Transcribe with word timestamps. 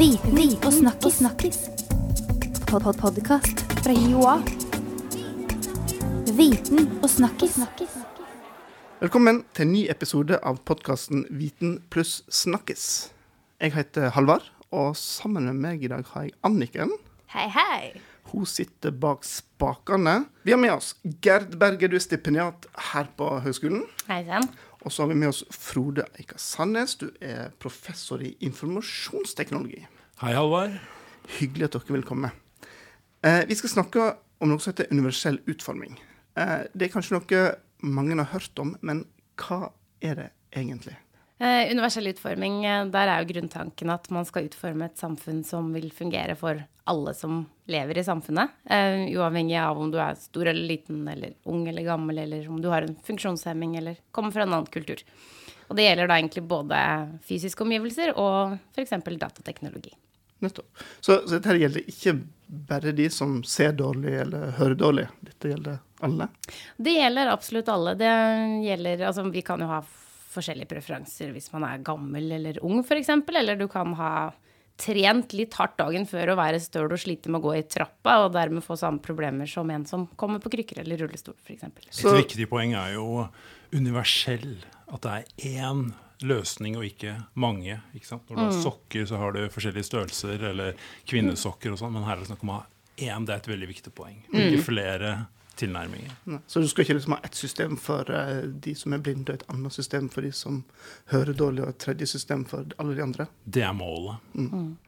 Viten 0.00 0.38
og 0.64 0.72
snakkis. 0.72 1.14
snakkis. 1.14 1.58
Pod 2.70 2.82
-pod 2.82 2.96
Podkast 3.00 3.58
fra 3.84 3.92
Joa. 3.92 4.38
Viten 6.36 6.88
og 7.02 7.10
snakkis. 7.10 7.58
Velkommen 9.00 9.44
til 9.54 9.66
en 9.66 9.72
ny 9.72 9.90
episode 9.90 10.38
av 10.42 10.56
podkasten 10.64 11.26
Viten 11.30 11.82
pluss 11.90 12.22
snakkis. 12.30 13.12
Jeg 13.60 13.72
heter 13.72 14.08
Halvard, 14.10 14.42
og 14.70 14.96
sammen 14.96 15.44
med 15.44 15.54
meg 15.54 15.84
i 15.84 15.88
dag 15.88 16.04
har 16.14 16.22
jeg 16.22 16.32
Anniken. 16.42 16.90
Hei, 17.26 17.48
hei. 17.48 18.00
Hun 18.32 18.46
sitter 18.46 18.90
bak 18.90 19.24
spakene. 19.24 20.24
Vi 20.44 20.50
har 20.50 20.58
med 20.58 20.70
oss 20.70 20.94
Gerd 21.22 21.58
Berger, 21.58 21.88
du 21.88 21.96
er 21.96 22.00
stipendiat 22.00 22.66
her 22.92 23.04
på 23.16 23.40
høgskolen. 23.40 23.84
Hei 24.08 24.24
sann. 24.24 24.48
Og 24.80 24.92
så 24.92 25.02
har 25.02 25.10
vi 25.10 25.18
med 25.20 25.28
oss 25.28 25.42
Frode 25.52 26.06
Eika 26.16 26.38
Sandnes, 26.40 26.96
du 26.96 27.10
er 27.20 27.52
professor 27.60 28.22
i 28.24 28.32
informasjonsteknologi. 28.46 29.82
Hei, 30.22 30.32
Halvard. 30.36 30.78
Hyggelig 31.36 31.68
at 31.68 31.76
dere 31.76 31.96
vil 31.98 32.06
komme. 32.06 32.32
Eh, 33.24 33.42
vi 33.48 33.56
skal 33.58 33.74
snakke 33.74 34.06
om 34.40 34.48
noe 34.48 34.62
som 34.62 34.72
heter 34.72 34.88
universell 34.92 35.40
utforming. 35.50 35.98
Eh, 36.40 36.64
det 36.72 36.88
er 36.88 36.94
kanskje 36.94 37.18
noe 37.18 37.44
mange 37.84 38.16
har 38.16 38.32
hørt 38.32 38.62
om, 38.62 38.72
men 38.80 39.04
hva 39.40 39.70
er 40.00 40.16
det 40.16 40.28
egentlig? 40.56 40.96
Eh, 41.40 41.70
universell 41.72 42.06
utforming, 42.06 42.64
eh, 42.66 42.82
der 42.92 43.08
er 43.08 43.22
jo 43.22 43.30
grunntanken 43.30 43.88
at 43.94 44.10
man 44.12 44.26
skal 44.28 44.44
utforme 44.44 44.90
et 44.90 45.00
samfunn 45.00 45.40
som 45.46 45.70
vil 45.72 45.88
fungere 45.88 46.34
for 46.36 46.58
alle 46.90 47.14
som 47.16 47.46
lever 47.70 47.96
i 47.96 48.04
samfunnet. 48.04 48.50
Eh, 48.68 49.06
uavhengig 49.16 49.56
av 49.56 49.80
om 49.80 49.88
du 49.90 49.96
er 49.96 50.18
stor 50.20 50.50
eller 50.50 50.68
liten, 50.68 51.06
eller 51.08 51.32
ung 51.48 51.62
eller 51.68 51.86
gammel, 51.86 52.18
eller 52.18 52.48
om 52.50 52.58
du 52.60 52.68
har 52.68 52.84
en 52.84 52.92
funksjonshemming 53.06 53.78
eller 53.80 53.96
kommer 54.12 54.34
fra 54.34 54.42
en 54.42 54.52
annen 54.52 54.66
kultur. 54.66 55.00
Og 55.70 55.78
det 55.78 55.86
gjelder 55.86 56.10
da 56.10 56.18
egentlig 56.18 56.42
både 56.50 56.82
fysiske 57.24 57.64
omgivelser 57.64 58.12
og 58.18 58.58
f.eks. 58.74 58.92
datateknologi. 59.06 59.94
Nettopp. 60.44 60.76
Så, 61.00 61.22
så 61.24 61.38
dette 61.38 61.56
gjelder 61.56 61.88
ikke 61.88 62.14
bare 62.68 62.92
de 62.96 63.06
som 63.12 63.38
ser 63.48 63.72
dårlig 63.78 64.12
eller 64.26 64.52
hører 64.58 64.76
dårlig. 64.76 65.06
Dette 65.24 65.54
gjelder 65.54 65.80
alle. 66.04 66.28
Det 66.76 66.94
gjelder 66.98 67.32
absolutt 67.32 67.72
alle. 67.72 67.96
Det 67.96 68.12
gjelder 68.66 69.06
Altså, 69.08 69.24
vi 69.32 69.44
kan 69.46 69.60
jo 69.64 69.70
ha 69.72 69.80
forskjellige 70.30 70.70
preferanser 70.70 71.32
hvis 71.34 71.50
man 71.54 71.66
er 71.68 71.82
gammel 71.86 72.30
eller 72.38 72.60
ung, 72.66 72.80
f.eks. 72.84 73.10
Eller 73.10 73.58
du 73.58 73.66
kan 73.70 73.94
ha 73.98 74.12
trent 74.80 75.34
litt 75.36 75.54
hardt 75.60 75.76
dagen 75.78 76.06
før 76.08 76.32
og 76.32 76.40
være 76.40 76.60
støl 76.62 76.88
og 76.88 77.00
slite 77.00 77.28
med 77.28 77.42
å 77.42 77.48
gå 77.50 77.56
i 77.58 77.64
trappa, 77.68 78.22
og 78.24 78.34
dermed 78.36 78.64
få 78.64 78.78
samme 78.80 79.02
problemer 79.04 79.48
som 79.50 79.68
en 79.72 79.84
som 79.88 80.06
kommer 80.20 80.40
på 80.42 80.52
krykker 80.54 80.80
eller 80.82 81.02
rullestol, 81.04 81.36
f.eks. 81.44 81.66
Et 81.90 82.20
viktig 82.22 82.48
poeng 82.50 82.76
er 82.78 82.94
jo 82.96 83.26
universell. 83.76 84.54
At 84.90 85.04
det 85.04 85.16
er 85.18 85.58
én 85.66 85.90
løsning 86.26 86.76
og 86.78 86.86
ikke 86.88 87.14
mange. 87.40 87.78
Ikke? 87.96 88.18
Når 88.28 88.36
du 88.36 88.42
har 88.42 88.56
sokker, 88.64 89.06
så 89.08 89.20
har 89.20 89.36
du 89.36 89.44
forskjellige 89.52 89.88
størrelser, 89.88 90.46
eller 90.50 90.80
kvinnesokker 91.08 91.74
og 91.74 91.80
sånn, 91.80 91.94
men 91.96 92.06
her 92.08 92.18
er 92.18 92.24
det 92.24 92.30
snakk 92.32 92.46
om 92.46 92.54
å 92.54 92.60
ha 92.60 92.64
én. 93.00 93.26
Det 93.26 93.36
er 93.36 93.42
et 93.42 93.52
veldig 93.52 93.70
viktig 93.70 93.92
poeng. 93.96 94.18
Ikke 94.32 94.64
flere 94.66 95.14
tilnærminger. 95.58 96.12
Så 96.46 96.60
du 96.60 96.68
skal 96.70 96.84
ikke 96.84 96.96
liksom 96.98 97.14
ha 97.16 97.20
ett 97.26 97.36
system 97.38 97.76
for 97.80 98.10
eh, 98.14 98.42
de 98.64 98.74
som 98.78 98.94
er 98.94 99.02
blinde, 99.04 99.32
og 99.32 99.40
et 99.40 99.46
annet 99.52 99.74
system 99.74 100.08
for 100.12 100.26
de 100.26 100.32
som 100.36 100.62
hører 101.12 101.36
dårlig, 101.36 101.64
og 101.64 101.74
et 101.74 101.80
tredje 101.82 102.08
system 102.10 102.44
for 102.48 102.68
alle 102.80 102.96
de 102.98 103.04
andre. 103.04 103.26
Det 103.44 103.64
er 103.66 103.76
målet. 103.76 104.20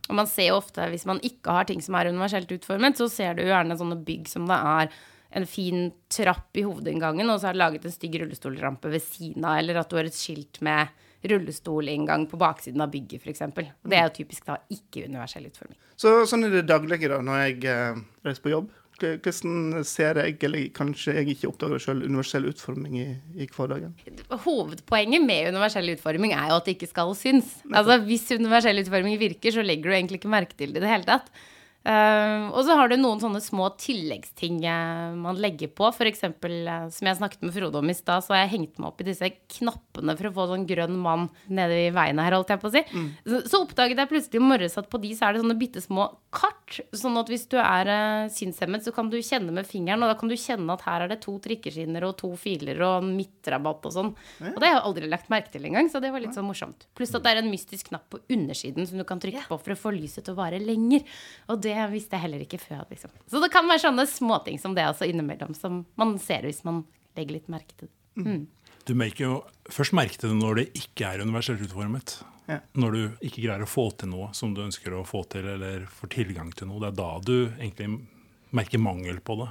Og 0.09 0.19
man 0.19 0.31
ser 0.31 0.51
jo 0.51 0.61
ofte, 0.61 0.87
hvis 0.93 1.07
man 1.09 1.23
ikke 1.27 1.57
har 1.59 1.69
ting 1.69 1.83
som 1.85 1.99
er 1.99 2.13
universelt 2.13 2.53
utformet, 2.55 3.01
så 3.01 3.09
ser 3.13 3.37
du 3.39 3.45
gjerne 3.47 3.79
sånne 3.79 4.01
bygg 4.07 4.31
som 4.31 4.49
det 4.51 4.61
er 4.77 4.93
en 5.33 5.47
fin 5.49 5.87
trapp 6.13 6.57
i 6.61 6.65
hovedinngangen, 6.67 7.31
og 7.33 7.41
så 7.41 7.49
er 7.49 7.57
det 7.57 7.63
laget 7.63 7.87
en 7.89 7.95
stygg 7.95 8.19
rullestolrampe 8.21 8.91
ved 8.93 9.05
siden 9.05 9.47
av, 9.49 9.63
eller 9.63 9.81
at 9.81 9.89
du 9.89 9.97
har 9.97 10.09
et 10.09 10.17
skilt 10.17 10.61
med 10.65 10.93
rullestolinngang 11.23 12.27
på 12.27 12.37
baksiden 12.37 12.83
av 12.83 12.91
bygget, 12.93 13.23
f.eks. 13.23 13.43
Det 13.55 13.97
er 13.97 14.09
jo 14.09 14.15
typisk 14.19 14.47
da 14.49 14.59
ikke 14.75 15.07
universell 15.07 15.47
utforming. 15.49 15.79
Så 15.97 16.15
sånn 16.29 16.49
er 16.49 16.57
det 16.57 16.67
daglige 16.69 17.11
da, 17.13 17.21
når 17.25 17.45
jeg 17.47 17.59
eh, 17.71 18.01
reiser 18.27 18.45
på 18.45 18.53
jobb. 18.53 18.73
Hvordan 19.03 19.85
ser 19.89 20.21
jeg, 20.23 20.37
eller 20.47 20.69
kanskje 20.77 21.17
jeg 21.19 21.35
ikke 21.35 21.51
oppdager 21.51 21.83
sjøl, 21.83 22.05
universell 22.07 22.49
utforming 22.51 22.99
i, 23.01 23.07
i 23.37 23.49
hverdagen? 23.53 23.95
Hovedpoenget 24.45 25.25
med 25.25 25.53
universell 25.53 25.95
utforming 25.95 26.37
er 26.37 26.53
jo 26.53 26.61
at 26.61 26.69
det 26.69 26.77
ikke 26.77 26.93
skal 26.93 27.15
synes. 27.19 27.59
Altså 27.71 27.99
Hvis 28.07 28.29
universell 28.35 28.83
utforming 28.85 29.19
virker, 29.21 29.55
så 29.55 29.65
legger 29.65 29.91
du 29.91 29.97
egentlig 29.97 30.23
ikke 30.23 30.37
merke 30.37 30.57
til 30.57 30.75
det 30.75 30.83
i 30.83 30.87
det 30.87 30.93
hele 30.93 31.09
tatt. 31.09 31.33
Uh, 31.83 32.47
og 32.55 32.61
så 32.63 32.77
har 32.79 32.93
du 32.93 32.95
noen 32.95 33.19
sånne 33.19 33.41
små 33.43 33.73
tilleggsting 33.75 34.61
eh, 34.71 35.15
man 35.19 35.41
legger 35.43 35.73
på. 35.75 35.89
For 35.97 36.07
eksempel, 36.07 36.61
eh, 36.71 36.85
som 36.95 37.09
jeg 37.09 37.19
snakket 37.19 37.43
med 37.43 37.55
Frode 37.57 37.81
om 37.81 37.91
i 37.91 37.97
stad, 37.99 38.23
så 38.23 38.37
har 38.37 38.45
jeg 38.45 38.53
hengt 38.53 38.79
meg 38.79 38.93
opp 38.93 39.03
i 39.03 39.09
disse 39.09 39.31
knappene 39.57 40.15
for 40.15 40.31
å 40.31 40.35
få 40.37 40.47
sånn 40.53 40.69
grønn 40.69 40.95
mann 41.03 41.27
nede 41.51 41.81
i 41.89 41.91
veiene 41.95 42.23
her, 42.23 42.37
holdt 42.39 42.55
jeg 42.55 42.63
på 42.63 42.71
å 42.71 42.75
si. 42.77 42.85
Så, 43.27 43.43
så 43.51 43.63
oppdaget 43.65 43.99
jeg 43.99 44.13
plutselig 44.13 44.39
i 44.39 44.51
morges 44.53 44.79
at 44.79 44.91
på 44.93 45.03
de 45.03 45.11
så 45.19 45.27
er 45.27 45.35
det 45.35 45.43
sånne 45.43 45.59
bitte 45.59 45.83
små 45.83 46.07
kart. 46.33 46.79
Sånn 46.97 47.19
at 47.21 47.29
hvis 47.31 47.45
du 47.53 47.59
er 47.61 47.89
uh, 47.91 48.31
sinnshemmet, 48.33 48.85
så 48.85 48.93
kan 48.97 49.11
du 49.13 49.19
kjenne 49.21 49.53
med 49.55 49.69
fingeren, 49.69 50.03
og 50.05 50.13
da 50.13 50.17
kan 50.19 50.31
du 50.31 50.37
kjenne 50.39 50.73
at 50.75 50.85
her 50.87 51.05
er 51.05 51.13
det 51.13 51.21
to 51.25 51.37
trikkeskinner 51.45 52.07
og 52.09 52.17
to 52.23 52.33
filer 52.41 52.81
og 52.87 53.07
midtrabatt 53.07 53.89
og 53.89 53.95
sånn. 53.95 54.13
Og 54.53 54.57
det 54.57 54.71
har 54.71 54.79
jeg 54.79 54.85
aldri 54.89 55.11
lagt 55.13 55.31
merke 55.33 55.53
til 55.53 55.69
engang, 55.69 55.91
så 55.93 56.01
det 56.03 56.13
var 56.15 56.25
litt 56.25 56.37
sånn 56.37 56.49
morsomt. 56.49 56.89
Pluss 56.99 57.15
at 57.19 57.27
det 57.27 57.35
er 57.35 57.43
en 57.43 57.53
mystisk 57.53 57.93
knapp 57.93 58.09
på 58.13 58.23
undersiden 58.33 58.89
som 58.89 59.01
du 59.01 59.07
kan 59.09 59.21
trykke 59.23 59.45
på 59.51 59.61
for 59.61 59.77
å 59.77 59.81
få 59.85 59.95
lyset 59.95 60.27
til 60.27 60.35
å 60.35 60.41
vare 60.41 60.63
lenger. 60.63 61.05
Og 61.53 61.61
det 61.65 61.77
visste 61.93 62.17
jeg 62.17 62.27
heller 62.27 62.47
ikke 62.47 62.63
før, 62.63 62.87
liksom. 62.91 63.13
Så 63.29 63.43
det 63.43 63.53
kan 63.53 63.69
være 63.69 63.85
sånne 63.85 64.09
småting 64.09 64.59
som 64.63 64.77
det 64.79 64.89
altså 64.89 65.09
innimellom, 65.09 65.55
som 65.59 65.85
man 66.01 66.17
ser 66.23 66.49
hvis 66.49 66.65
man 66.69 66.85
legger 67.19 67.39
litt 67.39 67.53
merke 67.53 67.77
til 67.77 67.91
det. 67.91 67.97
Mm. 68.23 68.43
Du 68.89 68.97
merker 68.99 69.25
jo 69.25 69.35
først 69.71 69.95
merke 69.97 70.19
til 70.19 70.33
det 70.33 70.41
når 70.41 70.59
det 70.59 70.71
ikke 70.81 71.13
er 71.13 71.23
universelt 71.23 71.63
utformet. 71.65 72.19
Ja. 72.51 72.59
Når 72.75 72.97
du 72.97 73.03
ikke 73.23 73.45
greier 73.45 73.63
å 73.63 73.71
få 73.71 73.89
til 73.99 74.11
noe 74.11 74.33
som 74.37 74.55
du 74.55 74.65
ønsker 74.65 74.95
å 74.97 75.05
få 75.07 75.23
til, 75.31 75.47
eller 75.55 75.87
får 75.87 76.15
tilgang 76.17 76.51
til 76.57 76.71
noe. 76.71 76.83
Det 76.83 76.91
er 76.91 76.99
da 76.99 77.11
du 77.23 77.37
egentlig 77.53 77.91
merker 78.53 78.83
mangel 78.83 79.23
på 79.25 79.39
det. 79.41 79.49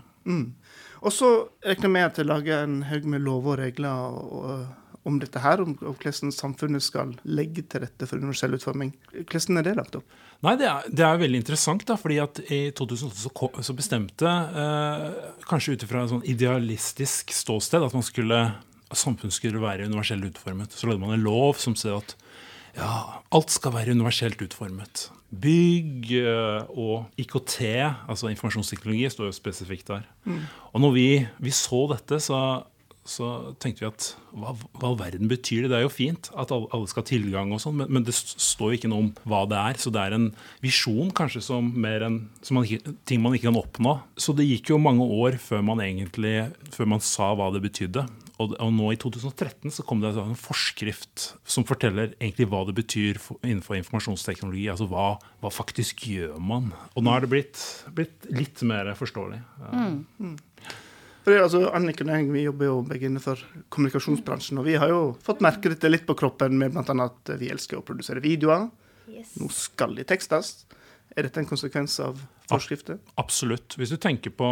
Og 1.02 1.14
så 1.14 1.32
regner 1.66 1.88
jeg 1.88 1.96
med 1.96 2.06
at 2.06 2.22
jeg 2.22 2.30
lager 2.30 2.68
en 2.68 2.82
haug 2.86 3.08
med 3.10 3.24
lover 3.26 3.56
og 3.56 3.62
regler 3.64 4.18
og, 4.22 4.66
om 5.10 5.18
dette 5.22 5.42
her, 5.42 5.64
om, 5.64 5.74
om 5.82 5.96
hvordan 5.98 6.34
samfunnet 6.36 6.84
skal 6.86 7.16
legge 7.26 7.64
til 7.66 7.82
rette 7.86 8.06
for 8.06 8.22
universell 8.22 8.54
utforming. 8.58 8.94
Hvordan 9.16 9.62
er 9.62 9.66
det 9.66 9.78
lagt 9.80 9.98
opp? 9.98 10.18
Nei, 10.46 10.56
det 10.58 10.68
er, 10.70 10.90
det 10.90 11.06
er 11.06 11.22
veldig 11.22 11.42
interessant, 11.42 11.86
da, 11.90 11.98
fordi 12.02 12.20
at 12.22 12.42
i 12.54 12.62
2008 12.78 13.26
så, 13.26 13.66
så 13.66 13.78
bestemte, 13.78 14.30
eh, 14.62 15.08
kanskje 15.50 15.76
ut 15.76 15.86
ifra 15.86 16.04
et 16.06 16.14
sånn 16.14 16.28
idealistisk 16.30 17.34
ståsted, 17.34 17.86
at 17.86 17.98
man 17.98 18.06
skulle, 18.06 18.40
samfunnet 18.94 19.38
skulle 19.38 19.62
være 19.62 19.90
universelt 19.90 20.26
utformet. 20.30 20.74
Så 20.78 20.90
lagde 20.90 21.02
man 21.02 21.16
en 21.18 21.26
lov 21.26 21.62
som 21.62 21.78
sier 21.78 21.98
at 21.98 22.16
ja, 22.78 23.22
alt 23.32 23.52
skal 23.52 23.76
være 23.76 23.96
universelt 23.96 24.42
utformet. 24.44 25.10
Bygg 25.32 26.12
eh, 26.20 26.72
og 26.76 27.22
IKT, 27.22 27.62
altså 28.10 28.32
informasjonsteknologi, 28.32 29.08
står 29.12 29.30
jo 29.30 29.38
spesifikt 29.38 29.92
der. 29.94 30.10
Og 30.72 30.84
når 30.84 30.94
vi, 30.96 31.08
vi 31.40 31.54
så 31.56 31.86
dette, 31.92 32.20
så, 32.24 32.40
så 33.08 33.30
tenkte 33.64 33.86
vi 33.86 33.90
at 33.90 34.10
hva, 34.36 34.54
hva 34.80 34.92
verden 35.00 35.32
betyr 35.32 35.66
det? 35.66 35.72
Det 35.72 35.80
er 35.80 35.86
jo 35.86 35.94
fint 35.94 36.32
at 36.36 36.52
alle, 36.56 36.88
skal 36.92 37.04
ha 37.04 37.10
tilgang, 37.12 37.52
og 37.56 37.64
sånn, 37.64 37.80
men, 37.80 37.92
men 37.96 38.08
det 38.08 38.16
står 38.16 38.74
jo 38.74 38.80
ikke 38.80 38.92
noe 38.92 39.06
om 39.06 39.12
hva 39.28 39.44
det 39.52 39.62
er. 39.62 39.80
Så 39.82 39.94
det 39.96 40.04
er 40.04 40.18
en 40.18 40.30
visjon 40.64 41.12
kanskje 41.16 41.44
som 41.48 41.72
mer 41.72 42.08
enn 42.08 42.20
som 42.44 42.60
man 42.60 42.68
ikke, 42.68 42.96
ting 43.08 43.24
man 43.24 43.36
ikke 43.38 43.50
kan 43.50 43.62
oppnå. 43.62 43.98
Så 44.20 44.36
det 44.38 44.50
gikk 44.50 44.74
jo 44.74 44.82
mange 44.84 45.08
år 45.08 45.40
før 45.44 45.64
man 45.72 45.84
egentlig 45.84 46.50
før 46.76 46.92
man 46.96 47.04
sa 47.04 47.34
hva 47.36 47.52
det 47.56 47.64
betydde. 47.68 48.08
Og, 48.42 48.54
og 48.58 48.72
nå 48.74 48.92
i 48.94 49.00
2013 49.00 49.74
så 49.76 49.86
kom 49.88 50.02
det 50.02 50.12
en 50.18 50.38
forskrift 50.40 51.32
som 51.48 51.66
forteller 51.68 52.16
egentlig 52.18 52.48
hva 52.52 52.64
det 52.68 52.76
betyr 52.80 53.20
for, 53.22 53.40
innenfor 53.46 53.78
informasjonsteknologi. 53.80 54.68
Altså 54.72 54.88
hva, 54.92 55.16
hva 55.44 55.52
faktisk 55.54 56.06
gjør 56.10 56.40
man? 56.42 56.72
Og 56.96 57.06
nå 57.06 57.14
er 57.14 57.26
det 57.26 57.32
blitt, 57.34 57.62
blitt 57.98 58.30
litt 58.34 58.64
mer 58.68 58.92
forståelig. 58.98 59.42
Ja. 59.62 59.86
Mm. 60.24 60.36
det, 61.28 61.38
altså, 61.38 61.64
Anniken 61.78 62.12
og 62.12 62.18
jeg 62.18 62.30
vi 62.34 62.46
jobber 62.48 62.72
jo 62.72 62.78
begge 62.88 63.10
innenfor 63.10 63.46
kommunikasjonsbransjen, 63.74 64.62
og 64.62 64.70
vi 64.70 64.78
har 64.82 64.94
jo 64.94 65.02
fått 65.26 65.44
merke 65.46 65.74
dette 65.74 65.92
litt 65.92 66.08
på 66.10 66.18
kroppen 66.20 66.58
med 66.62 66.76
bl.a. 66.76 66.98
at 67.06 67.36
vi 67.42 67.52
elsker 67.54 67.80
å 67.80 67.86
produsere 67.86 68.24
videoer. 68.24 68.70
Nå 69.12 69.50
skal 69.54 69.98
de 69.98 70.06
tekstes. 70.08 70.64
Er 71.12 71.28
dette 71.28 71.42
en 71.42 71.50
konsekvens 71.50 71.98
av 72.04 72.20
forskrifter? 72.48 73.02
Absolutt. 73.20 73.76
Hvis 73.80 73.92
du 73.92 74.00
tenker 74.00 74.32
på 74.32 74.48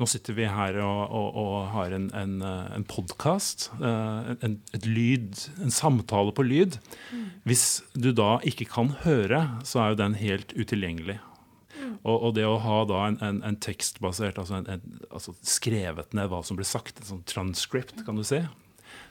Nå 0.00 0.08
sitter 0.10 0.34
vi 0.34 0.46
her 0.50 0.80
og, 0.82 1.02
og, 1.14 1.36
og 1.38 1.52
har 1.70 1.92
en, 1.94 2.08
en, 2.18 2.38
eh, 2.42 2.72
en 2.74 2.86
podkast. 2.90 3.68
En, 3.78 4.56
et 4.74 4.88
lyd, 4.88 5.38
en 5.62 5.74
samtale 5.74 6.34
på 6.34 6.46
lyd. 6.46 6.80
Hvis 7.46 7.84
du 7.94 8.10
da 8.16 8.40
ikke 8.42 8.66
kan 8.72 8.90
høre, 9.04 9.44
så 9.62 9.84
er 9.84 9.92
jo 9.92 10.00
den 10.02 10.18
helt 10.18 10.56
utilgjengelig. 10.58 11.20
Og, 12.02 12.16
og 12.16 12.34
det 12.36 12.44
å 12.48 12.58
ha 12.62 12.80
da 12.88 13.04
en, 13.08 13.20
en, 13.24 13.40
en 13.46 13.60
tekstbasert, 13.62 14.38
altså, 14.40 14.60
en, 14.60 14.68
en, 14.74 15.00
altså 15.10 15.34
skrevet 15.46 16.14
ned 16.16 16.30
hva 16.32 16.42
som 16.46 16.58
ble 16.58 16.66
sagt, 16.68 17.00
en 17.00 17.10
sånn 17.12 17.24
transcript, 17.28 18.02
kan 18.06 18.18
du 18.18 18.24
si, 18.26 18.42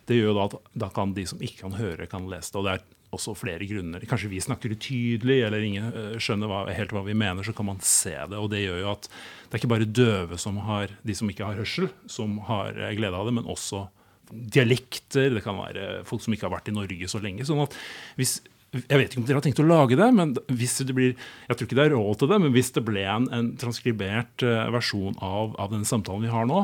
det 0.09 0.17
gjør 0.17 0.31
jo 0.31 0.35
da 0.37 0.47
at 0.49 0.57
da 0.83 0.89
kan 0.93 1.15
de 1.15 1.25
som 1.29 1.41
ikke 1.43 1.63
kan 1.65 1.77
høre, 1.79 2.09
kan 2.11 2.27
lese 2.31 2.51
det. 2.51 2.59
Og 2.59 2.67
det 2.67 2.75
er 2.75 2.85
også 3.15 3.35
flere 3.37 3.67
grunner. 3.69 4.03
Kanskje 4.09 4.31
vi 4.31 4.41
snakker 4.43 4.73
utydelig, 4.75 5.39
eller 5.45 5.65
ingen 5.65 5.89
øh, 5.89 6.15
skjønner 6.21 6.51
hva, 6.51 6.61
helt 6.73 6.93
hva 6.95 7.03
vi 7.05 7.17
mener, 7.17 7.45
så 7.45 7.55
kan 7.55 7.67
man 7.69 7.81
se 7.85 8.15
det. 8.15 8.39
Og 8.39 8.49
det 8.53 8.63
gjør 8.63 8.81
jo 8.83 8.93
at 8.93 9.09
det 9.09 9.57
er 9.57 9.61
ikke 9.61 9.73
bare 9.75 9.89
døve 9.89 10.39
som 10.41 10.57
har, 10.65 10.95
de 11.05 11.17
som 11.17 11.29
ikke 11.29 11.45
har 11.47 11.59
hørsel, 11.59 11.91
som 12.09 12.39
har 12.49 12.73
eh, 12.77 12.95
glede 12.97 13.19
av 13.19 13.29
det, 13.29 13.35
men 13.37 13.49
også 13.49 13.85
dialekter. 14.33 15.35
Det 15.35 15.43
kan 15.45 15.59
være 15.59 16.01
folk 16.09 16.25
som 16.25 16.35
ikke 16.35 16.49
har 16.49 16.55
vært 16.57 16.73
i 16.73 16.75
Norge 16.75 17.11
så 17.11 17.21
lenge. 17.23 17.45
sånn 17.47 17.63
at 17.63 17.77
hvis 18.19 18.39
jeg 18.73 18.97
vet 18.97 19.11
ikke 19.11 19.21
om 19.21 19.25
dere 19.27 19.37
har 19.37 19.45
tenkt 19.45 19.59
å 19.61 19.67
lage 19.69 19.97
det, 19.99 20.07
men 20.17 20.31
hvis 20.49 20.79
det 20.81 20.95
blir 20.97 21.11
jeg 21.13 21.57
tror 21.57 21.67
ikke 21.67 21.77
det 21.77 21.83
er 21.83 21.93
råd 21.93 22.21
til 22.21 22.31
det, 22.31 22.39
men 22.41 22.55
hvis 22.55 22.71
det 22.73 22.81
ble 22.87 23.03
en, 23.05 23.27
en 23.29 23.51
transkribert 23.61 24.45
uh, 24.45 24.65
versjon 24.73 25.19
av, 25.21 25.53
av 25.61 25.75
den 25.75 25.85
samtalen 25.85 26.25
vi 26.25 26.31
har 26.33 26.47
nå, 26.49 26.63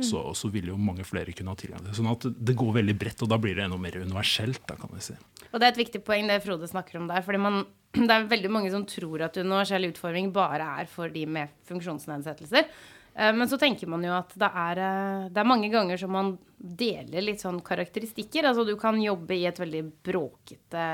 mm. 0.00 0.06
så, 0.08 0.22
så 0.36 0.50
vil 0.52 0.70
jo 0.72 0.78
mange 0.80 1.04
flere 1.06 1.34
kunne 1.36 1.54
ha 1.54 1.58
tilgang 1.60 1.82
til 1.82 1.90
det. 1.90 1.96
Sånn 1.98 2.10
at 2.10 2.26
det 2.50 2.56
går 2.58 2.72
veldig 2.80 2.96
bredt, 3.00 3.24
og 3.24 3.32
da 3.32 3.38
blir 3.40 3.58
det 3.58 3.66
enda 3.66 3.78
mer 3.80 3.98
universelt. 4.00 4.62
da 4.68 4.78
kan 4.80 4.92
vi 4.94 5.02
si. 5.10 5.16
Og 5.50 5.58
det 5.58 5.68
er 5.68 5.74
et 5.74 5.82
viktig 5.82 6.02
poeng 6.06 6.30
det 6.30 6.40
Frode 6.44 6.68
snakker 6.70 7.00
om 7.00 7.10
der. 7.10 7.24
fordi 7.26 7.42
man, 7.42 7.64
det 7.98 8.10
er 8.10 8.30
veldig 8.30 8.52
mange 8.52 8.72
som 8.72 8.86
tror 8.88 9.26
at 9.26 9.38
universell 9.40 9.90
utforming 9.90 10.32
bare 10.34 10.68
er 10.82 10.90
for 10.90 11.12
de 11.12 11.26
med 11.26 11.52
funksjonsnedsettelser. 11.70 12.68
Eh, 13.14 13.32
men 13.34 13.48
så 13.48 13.58
tenker 13.58 13.90
man 13.90 14.04
jo 14.04 14.12
at 14.14 14.32
det 14.38 14.48
er, 14.48 14.80
eh, 14.80 15.26
det 15.32 15.40
er, 15.40 15.48
mange 15.48 15.70
ganger 15.72 15.98
som 16.00 16.12
man 16.14 16.30
deler 16.56 17.24
litt 17.24 17.42
sånn 17.42 17.60
karakteristikker. 17.64 18.46
Altså 18.50 18.64
du 18.68 18.74
kan 18.80 19.00
jobbe 19.00 19.36
i 19.36 19.46
et 19.48 19.60
veldig 19.60 19.82
bråkete 20.06 20.84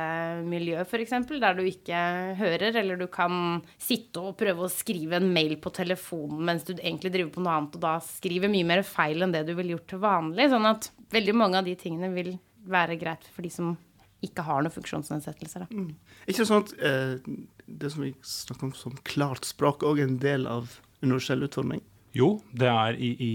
miljø, 0.46 0.80
f.eks., 0.86 1.14
der 1.28 1.58
du 1.58 1.64
ikke 1.66 2.02
hører. 2.40 2.80
Eller 2.82 3.00
du 3.00 3.06
kan 3.12 3.62
sitte 3.78 4.22
og 4.22 4.36
prøve 4.40 4.66
å 4.66 4.72
skrive 4.72 5.20
en 5.20 5.30
mail 5.32 5.58
på 5.60 5.74
telefonen 5.74 6.44
mens 6.46 6.66
du 6.68 6.74
egentlig 6.76 7.12
driver 7.14 7.34
på 7.36 7.44
noe 7.44 7.56
annet, 7.60 7.78
og 7.78 7.86
da 7.86 7.96
skriver 8.04 8.52
mye 8.52 8.68
mer 8.68 8.84
feil 8.86 9.26
enn 9.26 9.34
det 9.34 9.46
du 9.48 9.54
ville 9.56 9.76
gjort 9.76 9.90
til 9.92 10.04
vanlig. 10.04 10.50
Sånn 10.52 10.70
at 10.70 10.90
veldig 11.12 11.36
mange 11.36 11.60
av 11.60 11.68
de 11.68 11.76
tingene 11.78 12.12
vil 12.14 12.36
være 12.66 12.96
greit 12.98 13.26
for 13.30 13.46
de 13.46 13.52
som 13.52 13.74
ikke 14.24 14.44
har 14.46 14.64
noen 14.64 14.74
funksjonsnedsettelser. 14.74 15.66
Mm. 15.70 15.92
Ikke 16.30 16.46
sånn 16.48 16.64
at 16.64 16.72
eh, 16.82 17.34
det 17.66 17.90
som 17.92 18.02
vi 18.06 18.14
snakker 18.26 18.70
om 18.70 18.72
som 18.74 18.96
klart 19.06 19.46
språk, 19.46 19.84
òg 19.86 20.00
er 20.00 20.08
en 20.08 20.18
del 20.22 20.48
av 20.50 20.78
universell 21.04 21.44
utforming? 21.46 21.84
Jo, 22.16 22.28
det 22.56 22.68
er 22.70 22.96
i, 22.96 23.10
i, 23.20 23.32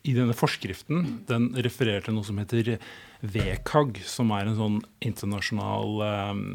i, 0.00 0.14
denne 0.16 0.36
forskriften. 0.36 1.24
Den 1.28 1.50
refererer 1.64 2.04
til 2.06 2.16
noe 2.16 2.26
som 2.26 2.38
heter 2.40 2.76
VKAG, 3.20 4.00
som 4.08 4.32
er 4.34 4.48
en 4.48 4.58
sånn 4.58 4.78
internasjonal 5.04 6.00
um, 6.32 6.46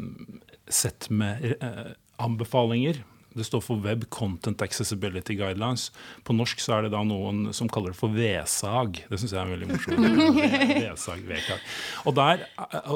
sett 0.66 1.06
med 1.12 1.54
uh, 1.62 1.94
anbefalinger. 2.24 3.00
Det 3.38 3.44
står 3.46 3.62
for 3.62 3.82
Web 3.84 4.08
Content 4.10 4.62
Accessibility 4.64 5.36
Guidelines. 5.38 5.88
På 6.26 6.34
norsk 6.34 6.58
så 6.62 6.78
er 6.78 6.86
det 6.86 6.94
da 6.96 7.04
noen 7.06 7.52
som 7.54 7.70
kaller 7.70 7.94
det 7.94 8.00
for 8.00 8.10
VSAG. 8.16 9.04
Det 9.06 9.20
syns 9.20 9.34
jeg 9.36 9.40
er 9.42 9.52
veldig 9.52 9.68
morsomt. 9.70 10.08
VSAG, 10.82 11.22
VKAG. 11.28 11.68
Og, 12.08 12.16
der, 12.18 12.42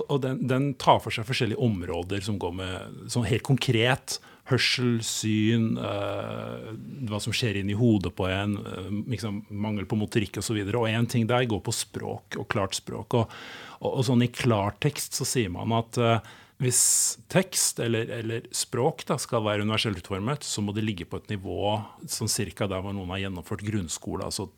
og 0.08 0.19
den, 0.25 0.43
den, 0.50 0.73
tar 0.82 0.99
for 1.05 1.14
seg 1.14 1.29
forskjellige 1.29 1.62
områder 1.62 2.25
som 2.26 2.40
går 2.43 2.56
med 2.58 3.08
sånn 3.12 3.29
helt 3.29 3.46
konkret 3.46 4.19
hørsel, 4.50 4.96
syn, 5.06 5.76
uh, 5.78 6.72
hva 7.08 7.20
som 7.22 7.34
skjer 7.34 7.60
inni 7.60 7.76
hodet 7.78 8.10
på 8.18 8.26
en, 8.26 8.56
uh, 8.58 8.88
liksom, 9.10 9.44
mangel 9.54 9.86
på 9.88 9.98
motorikk 10.00 10.40
osv. 10.42 10.58
Og, 10.64 10.88
én 10.90 11.06
ting 11.08 11.28
der 11.30 11.46
går 11.50 11.62
på 11.62 11.74
språk 11.76 12.38
og 12.40 12.48
klart 12.52 12.74
språk. 12.78 13.18
Og, 13.20 13.36
og, 13.80 13.90
og 13.92 14.06
sånn 14.08 14.26
i 14.26 14.32
klartekst 14.32 15.18
så 15.20 15.28
sier 15.28 15.52
man 15.54 15.74
at 15.78 16.00
uh, 16.02 16.16
hvis 16.62 16.82
tekst 17.32 17.80
eller, 17.82 18.10
eller 18.18 18.50
språk 18.54 19.06
da, 19.08 19.16
skal 19.18 19.42
være 19.46 19.64
universelt 19.66 19.98
utformet, 20.02 20.44
så 20.46 20.62
må 20.62 20.74
det 20.74 20.84
ligge 20.86 21.06
på 21.10 21.18
et 21.18 21.32
nivå 21.34 21.78
sånn 22.10 22.30
cirka 22.30 22.68
der 22.70 22.82
hvor 22.84 22.94
noen 22.94 23.10
har 23.14 23.24
gjennomført 23.26 23.64
grunnskole. 23.66 24.26
altså 24.26 24.50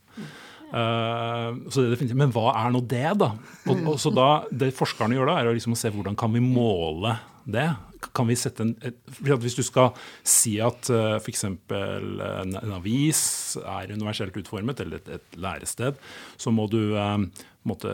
Uh, 0.75 1.55
så 1.71 1.85
det 1.85 1.93
definitivt, 1.93 2.19
Men 2.19 2.33
hva 2.35 2.49
er 2.59 2.73
nå 2.75 2.81
det, 2.91 3.07
da? 3.21 3.29
Og, 3.69 3.83
og 3.93 3.99
så 4.01 4.11
da, 4.11 4.43
Det 4.51 4.73
forskerne 4.75 5.15
gjør 5.15 5.29
da, 5.31 5.37
er 5.39 5.51
å 5.51 5.53
liksom 5.55 5.77
se 5.79 5.93
hvordan 5.93 6.17
kan 6.19 6.33
vi 6.35 6.43
måle 6.43 7.13
det 7.45 7.69
kan 8.13 8.29
vi 8.29 8.37
sette 8.39 8.65
en 8.65 8.75
et, 8.85 8.97
Hvis 9.43 9.57
du 9.59 9.63
skal 9.67 9.93
si 10.27 10.57
at 10.63 10.91
uh, 10.93 11.17
f.eks. 11.19 11.45
En, 11.49 12.55
en 12.61 12.75
avis 12.77 13.21
er 13.63 13.93
universelt 13.95 14.37
utformet, 14.41 14.81
eller 14.85 15.03
et, 15.03 15.13
et 15.19 15.39
lærested, 15.41 16.01
så 16.37 16.53
må 16.55 16.67
du 16.71 16.97
um, 16.97 17.29
måtte 17.69 17.93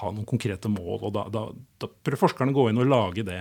ha 0.00 0.12
noen 0.12 0.28
konkrete 0.28 0.70
mål. 0.72 1.08
og 1.08 1.16
Da, 1.16 1.26
da, 1.32 1.48
da 1.82 1.90
prøver 1.90 2.26
forskerne 2.26 2.54
å 2.54 2.60
gå 2.60 2.68
inn 2.70 2.82
og 2.82 2.90
lage 2.90 3.26
det. 3.26 3.40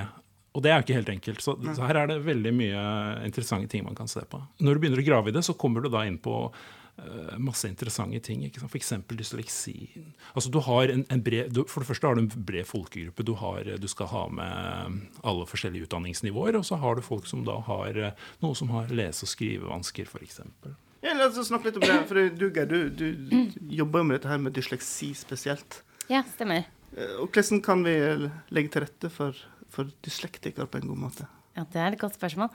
Og 0.57 0.63
det 0.65 0.71
er 0.71 0.79
jo 0.79 0.87
ikke 0.87 0.97
helt 0.97 1.13
enkelt. 1.13 1.43
Så, 1.43 1.53
så, 1.69 1.85
her 1.85 2.01
er 2.01 2.09
det 2.09 2.23
veldig 2.25 2.53
mye 2.55 2.81
interessante 3.27 3.69
ting 3.69 3.85
man 3.85 3.97
kan 3.97 4.09
se 4.09 4.23
på. 4.25 4.41
Når 4.63 4.73
du 4.73 4.81
begynner 4.81 5.03
å 5.03 5.05
grave 5.05 5.29
i 5.29 5.35
det, 5.35 5.45
så 5.45 5.53
kommer 5.59 5.85
du 5.85 5.91
da 5.93 6.01
inn 6.07 6.17
på 6.17 6.47
Eh, 6.47 6.86
masse 7.37 7.69
interessante 7.69 8.19
ting. 8.25 8.43
Ikke 8.47 8.61
sant? 8.61 8.71
F.eks. 8.73 8.93
dysleksien. 9.19 10.13
Altså, 10.33 10.49
du 10.53 10.59
har 10.65 10.91
en, 10.93 11.05
en 11.13 11.23
bred, 11.23 11.51
du, 11.53 11.63
for 11.69 11.83
det 11.83 11.91
første 11.91 12.09
har 12.09 12.17
du 12.17 12.23
en 12.23 12.45
bred 12.47 12.67
folkegruppe. 12.67 13.25
Du, 13.27 13.35
har, 13.39 13.69
du, 13.77 13.87
skal 13.91 14.09
ha 14.11 14.23
med 14.33 15.21
alle 15.23 15.45
forskjellige 15.49 15.87
utdanningsnivåer. 15.87 16.57
Og 16.59 16.65
så 16.67 16.79
har 16.81 16.97
du 16.97 17.05
folk 17.05 17.29
som 17.29 17.45
da 17.47 17.59
har 17.67 18.01
eh, 18.01 18.27
noe 18.43 18.57
som 18.57 18.71
har 18.73 18.89
lese- 18.93 19.27
og 19.27 19.33
skrivevansker, 19.33 20.09
f.eks. 20.09 20.41
Ja, 21.05 21.13
la 21.13 21.29
oss 21.29 21.37
snakke 21.51 21.69
litt 21.69 21.77
om 21.79 21.85
det. 21.85 21.99
For 22.09 22.31
du, 22.33 22.47
Geir, 22.49 22.71
du, 22.71 22.89
du, 22.89 23.05
du 23.29 23.37
jobber 23.77 24.01
jo 24.01 24.09
med 24.09 24.19
dette 24.19 24.33
her 24.33 24.41
med 24.41 24.57
dysleksi 24.57 25.13
spesielt. 25.17 25.81
Ja, 26.11 26.23
stemmer. 26.35 26.67
Eh, 26.95 27.17
og 27.21 27.29
hvordan 27.29 27.63
kan 27.65 27.85
vi 27.85 27.97
legge 28.55 28.73
til 28.73 28.87
rette 28.87 29.13
for, 29.13 29.37
for 29.73 29.93
dyslektikere 30.05 30.69
på 30.69 30.81
en 30.81 30.93
god 30.93 31.03
måte? 31.07 31.31
Ja, 31.57 31.65
Det 31.65 31.79
er 31.81 31.95
et 31.95 31.99
godt 31.99 32.13
spørsmål. 32.13 32.51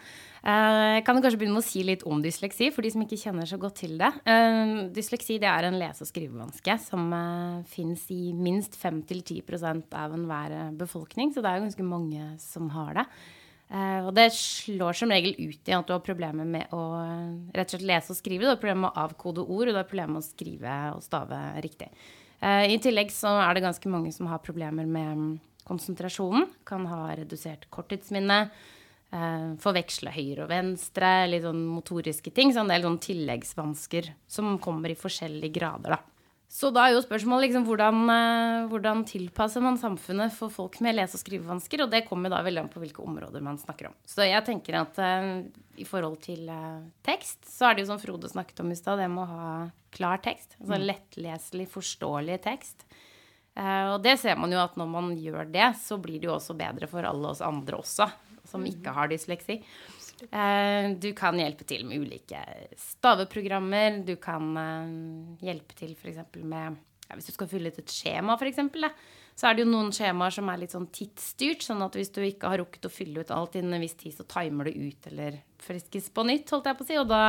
Jeg 0.47 1.03
kan 1.03 1.19
kanskje 1.19 1.39
begynne 1.41 1.57
med 1.57 1.65
å 1.65 1.67
si 1.67 1.83
litt 1.83 2.05
om 2.07 2.21
dysleksi, 2.23 2.69
for 2.71 2.87
de 2.87 2.93
som 2.95 3.03
ikke 3.03 3.19
kjenner 3.19 3.49
så 3.51 3.59
godt 3.59 3.81
til 3.83 3.97
det. 3.99 4.13
Uh, 4.23 4.87
dysleksi 4.95 5.41
det 5.43 5.51
er 5.51 5.67
en 5.67 5.79
lese- 5.81 6.07
og 6.07 6.11
skrivevanske 6.13 6.77
som 6.85 7.11
uh, 7.11 7.65
fins 7.67 8.07
i 8.15 8.31
minst 8.31 8.79
5-10% 8.79 9.99
av 9.99 10.15
enhver 10.15 10.55
befolkning, 10.79 11.35
så 11.35 11.43
det 11.43 11.51
er 11.51 11.65
ganske 11.67 11.87
mange 11.87 12.31
som 12.43 12.71
har 12.77 13.01
det. 13.03 13.07
Og 13.73 14.11
det 14.13 14.27
slår 14.37 14.93
som 14.93 15.09
regel 15.09 15.33
ut 15.33 15.69
i 15.71 15.73
at 15.73 15.87
du 15.89 15.95
har 15.95 16.03
problemer 16.05 16.45
med 16.45 16.75
å 16.77 16.81
rett 17.57 17.71
og 17.71 17.73
slett 17.73 17.87
lese 17.89 18.13
og 18.13 18.19
skrive. 18.19 18.45
Du 18.45 18.51
har 18.51 18.59
problemer 18.61 18.83
med 18.83 18.91
å 18.91 19.07
avkode 19.07 19.47
ord, 19.47 19.65
og 19.65 19.73
du 19.73 19.79
har 19.79 19.89
problemer 19.89 20.19
med 20.19 20.21
å 20.21 20.27
skrive 20.27 20.75
og 20.93 21.01
stave 21.01 21.39
riktig. 21.65 21.89
I 22.45 22.77
tillegg 22.85 23.09
så 23.17 23.33
er 23.47 23.57
det 23.57 23.65
ganske 23.65 23.89
mange 23.89 24.13
som 24.13 24.29
har 24.29 24.45
problemer 24.45 24.85
med 24.85 25.17
mm, 25.17 25.33
konsentrasjonen. 25.69 26.49
Kan 26.69 26.87
ha 26.91 27.07
redusert 27.17 27.69
korttidsminne 27.73 28.39
eh, 28.45 28.53
forveksle 29.13 30.09
høyre 30.15 30.47
og 30.47 30.49
venstre, 30.49 31.09
litt 31.29 31.45
sånn 31.45 31.67
motoriske 31.69 32.33
ting. 32.33 32.49
Så 32.55 32.63
en 32.63 32.73
del 32.73 32.87
sånn 32.87 32.97
tilleggsvansker 33.05 34.09
som 34.25 34.55
kommer 34.63 34.95
i 34.95 34.97
forskjellige 34.97 35.53
grader, 35.59 35.99
da. 35.99 36.01
Så 36.53 36.69
da 36.69 36.83
er 36.85 36.93
jo 36.93 37.01
spørsmålet 37.01 37.47
liksom, 37.47 37.65
hvordan, 37.65 38.01
eh, 38.13 38.67
hvordan, 38.69 39.07
tilpasser 39.09 39.63
man 39.65 39.79
samfunnet 39.81 40.35
for 40.37 40.53
folk 40.53 40.75
med 40.85 40.99
lese- 40.99 41.17
og 41.17 41.23
skrivevansker? 41.23 41.81
Og 41.81 41.89
det 41.95 42.03
kommer 42.05 42.29
da 42.29 42.43
veldig 42.45 42.61
an 42.61 42.69
på 42.69 42.83
hvilke 42.83 43.01
områder 43.01 43.41
man 43.41 43.57
snakker 43.57 43.89
om. 43.89 43.95
Så 44.05 44.27
jeg 44.29 44.45
tenker 44.45 44.77
at 44.83 45.01
uh, 45.01 45.41
i 45.81 45.87
forhold 45.89 46.19
til 46.21 46.51
uh, 46.53 46.85
tekst, 47.09 47.41
så 47.49 47.71
er 47.71 47.79
det 47.79 47.87
jo 47.87 47.93
som 47.95 48.03
Frode 48.03 48.29
snakket 48.29 48.61
om 48.61 48.69
i 48.69 48.77
stad, 48.77 49.01
det 49.01 49.09
med 49.09 49.25
å 49.25 49.31
ha 49.33 49.47
klar 49.97 50.21
tekst. 50.21 50.59
Altså 50.61 50.77
mm. 50.77 50.85
lettleselig, 50.91 51.69
forståelig 51.73 52.37
tekst. 52.45 52.85
Uh, 53.57 53.95
og 53.95 54.05
det 54.05 54.19
ser 54.21 54.37
man 54.37 54.53
jo 54.53 54.61
at 54.61 54.77
når 54.77 54.93
man 54.93 55.09
gjør 55.17 55.49
det, 55.57 55.71
så 55.81 55.97
blir 56.05 56.21
det 56.21 56.29
jo 56.29 56.37
også 56.37 56.59
bedre 56.61 56.91
for 56.93 57.09
alle 57.09 57.33
oss 57.33 57.41
andre 57.41 57.81
også 57.81 58.11
som 58.53 58.69
ikke 58.69 58.95
har 58.95 59.11
dysleksi. 59.11 59.59
Eh, 60.31 60.91
du 61.03 61.11
kan 61.19 61.39
hjelpe 61.39 61.67
til 61.67 61.87
med 61.89 62.05
ulike 62.05 62.43
staveprogrammer. 62.79 64.03
Du 64.07 64.15
kan 64.23 64.53
eh, 64.61 64.93
hjelpe 65.49 65.77
til 65.79 65.97
f.eks. 65.97 66.23
med 66.39 66.79
ja, 67.09 67.17
Hvis 67.17 67.31
du 67.31 67.35
skal 67.35 67.51
fylle 67.51 67.73
ut 67.73 67.83
et 67.83 67.97
skjema, 67.97 68.39
f.eks., 68.39 68.63
så 69.33 69.49
er 69.49 69.57
det 69.57 69.65
jo 69.65 69.73
noen 69.73 69.89
skjemaer 69.97 70.35
som 70.35 70.51
er 70.53 70.61
litt 70.61 70.75
sånn 70.75 70.91
tidsstyrt. 70.93 71.65
Sånn 71.65 71.83
at 71.85 71.97
hvis 71.97 72.13
du 72.15 72.21
ikke 72.25 72.53
har 72.53 72.61
rukket 72.61 72.87
å 72.87 72.93
fylle 72.93 73.25
ut 73.25 73.33
alt 73.35 73.57
innen 73.59 73.79
en 73.79 73.85
viss 73.85 73.97
tid, 73.99 74.15
så 74.15 74.29
timer 74.29 74.69
det 74.69 74.77
ut 74.77 75.09
eller 75.11 75.41
friskes 75.63 76.11
på 76.13 76.27
nytt, 76.29 76.53
holdt 76.53 76.69
jeg 76.69 76.79
på 76.79 76.85
å 76.85 76.91
si. 76.91 77.01
Og 77.01 77.09
da, 77.11 77.23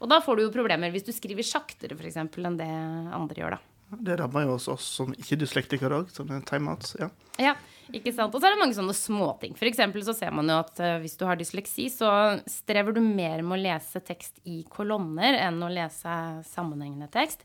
og 0.00 0.10
da 0.10 0.22
får 0.24 0.40
du 0.40 0.46
jo 0.46 0.54
problemer 0.56 0.94
hvis 0.94 1.06
du 1.06 1.12
skriver 1.14 1.46
saktere 1.46 1.98
f.eks. 1.98 2.18
enn 2.24 2.58
det 2.60 2.72
andre 3.20 3.44
gjør, 3.44 3.58
da. 3.58 3.73
Det 3.90 4.16
rammer 4.18 4.46
jo 4.46 4.56
også 4.56 4.74
oss 4.74 4.88
som 5.00 5.12
ikke-dyslektikere 5.14 6.02
òg, 6.02 6.10
sånne 6.14 6.40
timeouts. 6.48 6.96
Ja. 7.00 7.10
ja. 7.42 7.54
Ikke 7.92 8.14
sant? 8.14 8.32
Og 8.32 8.40
så 8.40 8.48
er 8.48 8.54
det 8.54 8.62
mange 8.62 8.76
sånne 8.76 8.94
småting. 8.96 9.54
For 9.58 9.68
eksempel 9.68 10.04
så 10.06 10.14
ser 10.16 10.32
man 10.34 10.48
jo 10.48 10.56
at 10.62 10.78
uh, 10.80 10.96
hvis 11.02 11.18
du 11.20 11.26
har 11.28 11.36
dysleksi, 11.36 11.90
så 11.92 12.08
strever 12.48 12.96
du 12.96 13.02
mer 13.04 13.42
med 13.44 13.58
å 13.58 13.60
lese 13.60 14.00
tekst 14.04 14.40
i 14.48 14.62
kolonner 14.72 15.36
enn 15.42 15.60
å 15.62 15.70
lese 15.72 16.14
sammenhengende 16.48 17.10
tekst. 17.12 17.44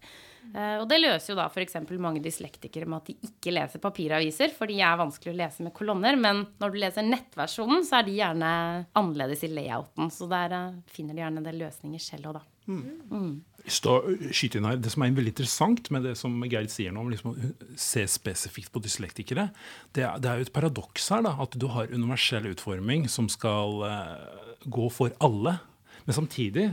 Uh, 0.54 0.80
og 0.80 0.88
det 0.90 1.02
løser 1.02 1.34
jo 1.34 1.38
da 1.42 1.50
f.eks. 1.52 1.76
mange 2.00 2.24
dyslektikere 2.24 2.88
med 2.88 3.02
at 3.02 3.12
de 3.12 3.30
ikke 3.30 3.54
leser 3.54 3.84
papiraviser, 3.84 4.56
for 4.56 4.72
de 4.72 4.80
er 4.80 5.02
vanskelig 5.02 5.36
å 5.36 5.40
lese 5.42 5.68
med 5.68 5.76
kolonner. 5.76 6.18
Men 6.20 6.46
når 6.62 6.74
du 6.74 6.80
leser 6.86 7.08
nettversjonen, 7.08 7.84
så 7.88 8.00
er 8.00 8.08
de 8.08 8.18
gjerne 8.22 8.54
annerledes 9.00 9.44
i 9.44 9.52
layouten. 9.52 10.08
Så 10.14 10.30
der 10.32 10.56
uh, 10.56 10.82
finner 10.90 11.18
de 11.18 11.26
gjerne 11.26 11.46
det 11.46 11.58
løsninger 11.60 12.04
selv 12.04 12.32
òg, 12.32 12.40
da. 12.40 12.48
Mm. 12.70 13.40
Skyte 13.68 14.60
inn 14.60 14.68
her, 14.68 14.78
Det 14.80 14.92
som 14.94 15.04
er 15.04 15.16
veldig 15.18 15.34
interessant 15.34 15.90
med 15.92 16.06
det 16.08 16.16
som 16.20 16.36
Geir 16.46 16.70
sier 16.72 16.94
nå, 16.94 17.04
om 17.04 17.12
liksom 17.12 17.34
å 17.34 17.52
se 17.80 18.06
spesifikt 18.10 18.72
på 18.74 18.82
dyslektikere, 18.84 19.50
det 19.94 20.06
er, 20.06 20.20
det 20.22 20.30
er 20.30 20.40
jo 20.40 20.48
et 20.48 20.54
paradoks 20.56 21.10
her. 21.14 21.24
da, 21.26 21.36
At 21.42 21.58
du 21.60 21.68
har 21.74 21.92
universell 21.92 22.50
utforming 22.52 23.08
som 23.12 23.30
skal 23.32 23.84
uh, 23.84 24.62
gå 24.66 24.90
for 24.94 25.16
alle. 25.24 25.58
Men 26.06 26.18
samtidig, 26.22 26.70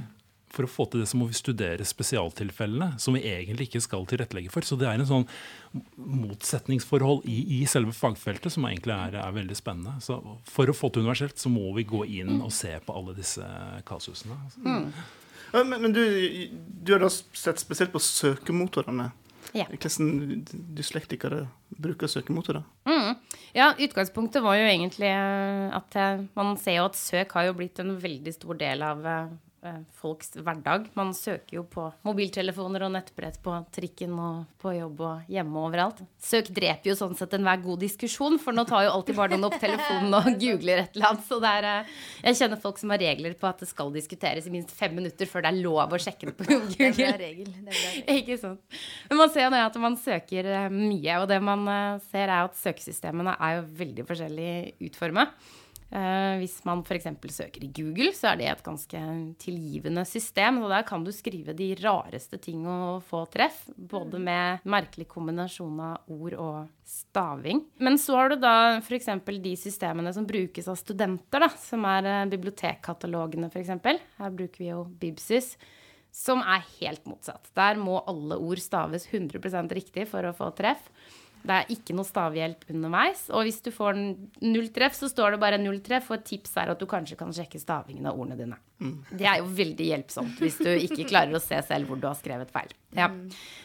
for 0.52 0.66
å 0.66 0.70
få 0.70 0.86
til 0.90 1.02
det, 1.02 1.08
så 1.10 1.18
må 1.18 1.28
vi 1.28 1.36
studere 1.36 1.84
spesialtilfellene 1.86 2.94
som 3.02 3.16
vi 3.16 3.24
egentlig 3.28 3.68
ikke 3.68 3.82
skal 3.84 4.06
tilrettelegge 4.08 4.52
for. 4.54 4.66
Så 4.66 4.78
det 4.80 4.88
er 4.88 5.00
en 5.00 5.08
sånn 5.08 5.26
motsetningsforhold 5.96 7.26
i, 7.28 7.36
i 7.58 7.60
selve 7.68 7.92
fagfeltet 7.96 8.54
som 8.54 8.66
egentlig 8.68 8.94
er, 8.94 9.18
er, 9.20 9.36
veldig 9.36 9.58
spennende. 9.58 9.98
Så 10.04 10.18
for 10.48 10.70
å 10.70 10.76
få 10.76 10.90
til 10.92 11.04
universelt, 11.04 11.38
så 11.42 11.52
må 11.52 11.68
vi 11.76 11.86
gå 11.88 12.04
inn 12.22 12.38
og 12.38 12.54
se 12.54 12.72
på 12.84 12.96
alle 12.96 13.16
disse 13.18 13.44
kasusene. 13.88 14.38
Altså. 14.46 14.64
Mm. 14.64 14.90
Men, 15.56 15.76
men 15.86 15.94
du, 15.94 16.02
du, 16.56 16.92
har 16.94 17.04
da 17.04 17.10
sett 17.10 17.62
spesielt 17.62 17.94
på 17.94 18.02
søkemotorene. 18.02 19.10
Ja. 19.54 19.64
Hvordan 19.70 20.42
dyslektikere 20.76 21.46
bruker 21.80 22.10
søkemotorer. 22.10 22.64
Mm. 22.84 23.14
Ja, 23.56 23.70
utgangspunktet 23.78 24.42
var 24.44 24.58
jo 24.58 24.66
egentlig 24.68 25.08
at 25.08 25.96
man 26.36 26.56
ser 26.60 26.80
jo 26.80 26.88
at 26.90 26.98
søk 26.98 27.32
har 27.38 27.46
jo 27.46 27.54
blitt 27.56 27.78
en 27.80 27.94
veldig 28.00 28.34
stor 28.34 28.58
del 28.60 28.82
av 28.84 29.06
eh, 29.06 29.30
folks 30.00 30.32
hverdag. 30.36 30.88
Man 30.98 31.12
søker 31.16 31.58
jo 31.58 31.64
på 31.70 31.86
mobiltelefoner 32.06 32.84
og 32.86 32.92
nettbrett 32.94 33.38
på 33.44 33.54
trikken 33.74 34.14
og 34.20 34.44
på 34.62 34.72
jobb 34.76 35.02
og 35.06 35.32
hjemme 35.32 35.56
og 35.60 35.68
overalt. 35.70 36.02
Søk 36.22 36.50
dreper 36.54 36.90
jo 36.92 36.96
sånn 36.98 37.16
sett 37.18 37.34
enhver 37.38 37.62
god 37.64 37.82
diskusjon, 37.84 38.38
for 38.42 38.56
nå 38.56 38.64
tar 38.68 38.86
jo 38.86 38.92
alltid 38.94 39.18
bare 39.18 39.34
noen 39.34 39.48
opp 39.48 39.58
telefonen 39.62 40.16
og 40.18 40.28
googler 40.40 40.84
et 40.84 40.96
eller 40.98 41.10
annet. 41.10 41.26
Så 41.28 41.40
det 41.42 41.52
er 41.58 41.68
eh, 41.72 41.92
Jeg 42.28 42.40
kjenner 42.42 42.62
folk 42.62 42.80
som 42.82 42.94
har 42.94 43.02
regler 43.02 43.36
på 43.40 43.50
at 43.50 43.62
det 43.64 43.70
skal 43.70 43.92
diskuteres 43.94 44.46
i 44.48 44.54
minst 44.54 44.72
fem 44.76 44.94
minutter 44.96 45.30
før 45.30 45.46
det 45.46 45.52
er 45.52 45.60
lov 45.64 45.96
å 45.96 46.02
sjekke 46.02 46.30
det 46.30 46.36
på 46.38 46.46
Det 46.50 46.56
er 46.56 46.66
Google. 46.76 47.12
regel. 47.22 47.52
Det 47.58 47.74
er 47.74 47.82
regel. 47.82 48.08
Ikke 48.20 48.38
sant. 48.42 48.80
Men 49.10 49.22
man 49.24 49.34
ser 49.34 49.46
jo 49.48 49.60
at 49.66 49.78
man 49.82 50.00
søker 50.00 50.50
eh, 50.54 50.72
mye, 50.72 51.20
og 51.20 51.28
det 51.30 51.42
man 51.44 51.68
eh, 51.72 52.02
ser 52.10 52.26
er 52.28 52.46
at 52.46 52.58
søkesystemene 52.58 53.36
er 53.36 53.58
jo 53.60 53.68
veldig 53.84 54.06
forskjellig 54.08 54.50
utforma. 54.88 55.28
Hvis 55.86 56.56
man 56.66 56.82
f.eks. 56.82 57.06
søker 57.30 57.62
i 57.62 57.70
Google, 57.70 58.10
så 58.14 58.32
er 58.32 58.40
det 58.40 58.48
et 58.50 58.64
ganske 58.66 59.00
tilgivende 59.38 60.02
system. 60.04 60.58
Og 60.64 60.72
der 60.72 60.82
kan 60.88 61.04
du 61.06 61.12
skrive 61.14 61.54
de 61.56 61.70
rareste 61.78 62.40
ting 62.42 62.66
og 62.66 63.04
få 63.06 63.22
treff. 63.30 63.62
Både 63.76 64.18
med 64.18 64.66
merkelig 64.66 65.06
kombinasjon 65.12 65.78
av 65.80 66.10
ord 66.10 66.34
og 66.34 66.58
staving. 66.86 67.62
Men 67.78 67.98
så 68.02 68.18
har 68.18 68.34
du 68.34 68.40
da 68.42 68.56
f.eks. 68.80 69.08
de 69.26 69.54
systemene 69.56 70.12
som 70.12 70.26
brukes 70.26 70.68
av 70.68 70.78
studenter, 70.80 71.46
da, 71.46 71.50
som 71.54 71.86
er 71.86 72.10
eh, 72.10 72.28
bibliotekkatalogene 72.34 73.50
f.eks. 73.52 73.74
Her 74.18 74.34
bruker 74.34 74.62
vi 74.62 74.72
jo 74.72 74.84
Bibsys 75.00 75.54
som 76.16 76.40
er 76.40 76.64
helt 76.78 77.04
motsatt. 77.08 77.50
Der 77.58 77.76
må 77.76 77.98
alle 78.08 78.38
ord 78.40 78.60
staves 78.62 79.04
100% 79.10 79.74
riktig 79.76 80.06
for 80.08 80.24
å 80.24 80.34
få 80.36 80.48
treff. 80.56 80.88
Det 81.46 81.56
er 81.56 81.72
ikke 81.76 81.94
noe 81.94 82.06
stavhjelp 82.08 82.66
underveis. 82.72 83.26
Og 83.30 83.46
hvis 83.46 83.60
du 83.62 83.70
får 83.74 83.98
null 84.42 84.70
treff, 84.74 84.96
så 84.98 85.10
står 85.10 85.36
det 85.36 85.42
bare 85.42 85.60
null 85.62 85.78
treff. 85.84 86.10
Og 86.10 86.18
et 86.18 86.26
tips 86.32 86.56
er 86.62 86.72
at 86.72 86.82
du 86.82 86.88
kanskje 86.90 87.18
kan 87.20 87.34
sjekke 87.34 87.60
stavingen 87.62 88.08
av 88.10 88.18
ordene 88.18 88.38
dine. 88.40 88.58
Det 88.78 89.24
er 89.24 89.38
jo 89.40 89.46
veldig 89.56 89.86
hjelpsomt 89.88 90.40
hvis 90.42 90.58
du 90.60 90.68
ikke 90.68 91.06
klarer 91.08 91.32
å 91.36 91.40
se 91.40 91.56
selv 91.64 91.88
hvor 91.88 91.96
du 92.00 92.04
har 92.08 92.16
skrevet 92.18 92.50
feil. 92.52 92.74
Ja. 92.96 93.06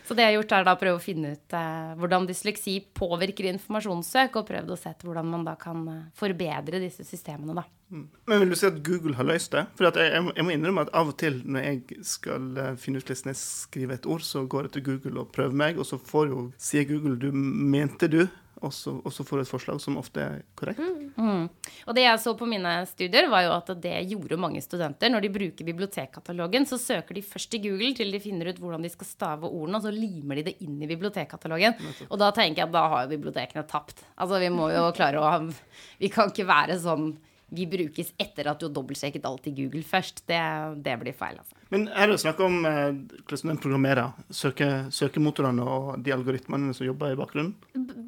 Så 0.07 0.15
det 0.15 0.23
jeg 0.23 0.31
har 0.31 0.37
gjort, 0.39 0.53
er 0.55 0.65
da 0.67 0.75
å 0.75 0.79
prøve 0.79 0.99
å 0.99 1.03
finne 1.03 1.33
ut 1.35 1.55
eh, 1.55 1.91
hvordan 1.99 2.27
dysleksi 2.29 2.77
påvirker 2.95 3.49
informasjonssøk, 3.51 4.39
og 4.39 4.47
prøvd 4.47 4.71
å 4.71 4.79
se 4.79 4.93
hvordan 5.03 5.29
man 5.33 5.43
da 5.47 5.57
kan 5.59 5.83
eh, 5.91 6.01
forbedre 6.19 6.79
disse 6.83 7.03
systemene, 7.07 7.55
da. 7.59 7.65
Men 7.91 8.39
vil 8.39 8.53
du 8.53 8.55
si 8.55 8.67
at 8.69 8.79
Google 8.87 9.17
har 9.17 9.27
løst 9.27 9.51
det? 9.51 9.65
For 9.75 9.89
at 9.89 9.97
jeg, 9.99 10.11
jeg 10.15 10.45
må- 10.47 10.53
innrømme 10.55 10.85
at 10.87 10.93
av 10.95 11.11
og 11.11 11.17
til 11.19 11.41
når 11.43 11.65
jeg 11.67 12.03
skal 12.07 12.45
eh, 12.57 12.75
finne 12.79 13.01
ut 13.03 13.07
hvordan 13.11 13.33
jeg 13.33 13.39
skriver 13.41 13.99
et 13.99 14.07
ord, 14.07 14.23
så 14.23 14.45
går 14.47 14.69
jeg 14.69 14.77
til 14.77 14.85
Google 14.93 15.25
og 15.25 15.33
prøver 15.35 15.59
meg, 15.63 15.79
og 15.79 15.87
så 15.87 15.99
får 15.99 16.31
jo, 16.31 16.45
sier 16.59 16.87
Google 16.87 17.17
du 17.19 17.31
mente 17.35 18.07
du, 18.11 18.23
og 18.61 18.73
så, 18.73 19.23
får 19.25 19.39
du 19.39 19.41
et 19.41 19.49
forslag 19.49 19.79
som 19.81 19.97
ofte 19.97 20.21
er 20.21 20.41
korrekt. 20.57 20.81
Mm. 21.17 21.47
Og 21.89 21.95
det 21.97 22.03
jeg 22.03 22.19
så 22.21 22.33
på 22.37 22.45
mine 22.49 22.73
studier, 22.89 23.25
var 23.31 23.45
jo 23.47 23.55
at 23.55 23.71
det 23.81 23.95
gjorde 24.11 24.37
mange 24.41 24.61
studenter. 24.61 25.09
Når 25.09 25.25
de 25.25 25.31
bruker 25.33 25.67
bibliotekkatalogen, 25.67 26.67
så 26.69 26.77
søker 26.81 27.17
de 27.17 27.25
først 27.25 27.57
i 27.57 27.61
Google 27.63 27.95
til 27.97 28.13
de 28.13 28.21
finner 28.21 28.51
ut 28.51 28.61
hvordan 28.61 28.85
de 28.85 28.93
skal 28.93 29.09
stave 29.09 29.49
ordene, 29.49 29.79
og 29.79 29.87
så 29.87 29.93
limer 29.95 30.37
de 30.37 30.45
det 30.51 30.55
inn 30.61 30.77
i 30.77 30.89
bibliotekkatalogen. 30.91 31.79
Og 32.09 32.21
da 32.21 32.29
tenker 32.37 32.61
jeg 32.61 32.69
at 32.69 32.77
da 32.77 32.85
har 32.93 33.09
bibliotekene 33.11 33.65
tapt. 33.69 34.05
Altså 34.21 34.41
vi 34.43 34.51
må 34.53 34.69
jo 34.73 34.85
klare 34.97 35.21
å 35.21 35.33
Vi 36.01 36.09
kan 36.13 36.29
ikke 36.29 36.49
være 36.49 36.77
sånn 36.81 37.15
vi 37.51 37.65
brukes 37.67 38.13
etter 38.21 38.47
at 38.47 38.61
du 38.61 38.69
har 38.69 38.75
dobbeltsjekket 38.77 39.25
alt 39.27 39.49
i 39.49 39.55
Google 39.57 39.83
først. 39.83 40.23
Det, 40.29 40.39
det 40.85 40.95
blir 41.01 41.17
feil, 41.17 41.41
altså. 41.41 41.57
Men 41.71 41.85
er 41.95 42.09
det 42.11 42.17
snakk 42.19 42.39
om 42.43 42.65
eh, 42.67 42.89
hvordan 43.23 43.53
den 43.53 43.59
programmerer 43.63 44.11
søke, 44.35 44.67
søkemotorene 44.91 45.63
og 45.63 45.93
de 46.03 46.11
algoritmene 46.11 46.73
som 46.75 46.83
jobber 46.83 47.13
i 47.13 47.19
bakgrunnen. 47.19 47.53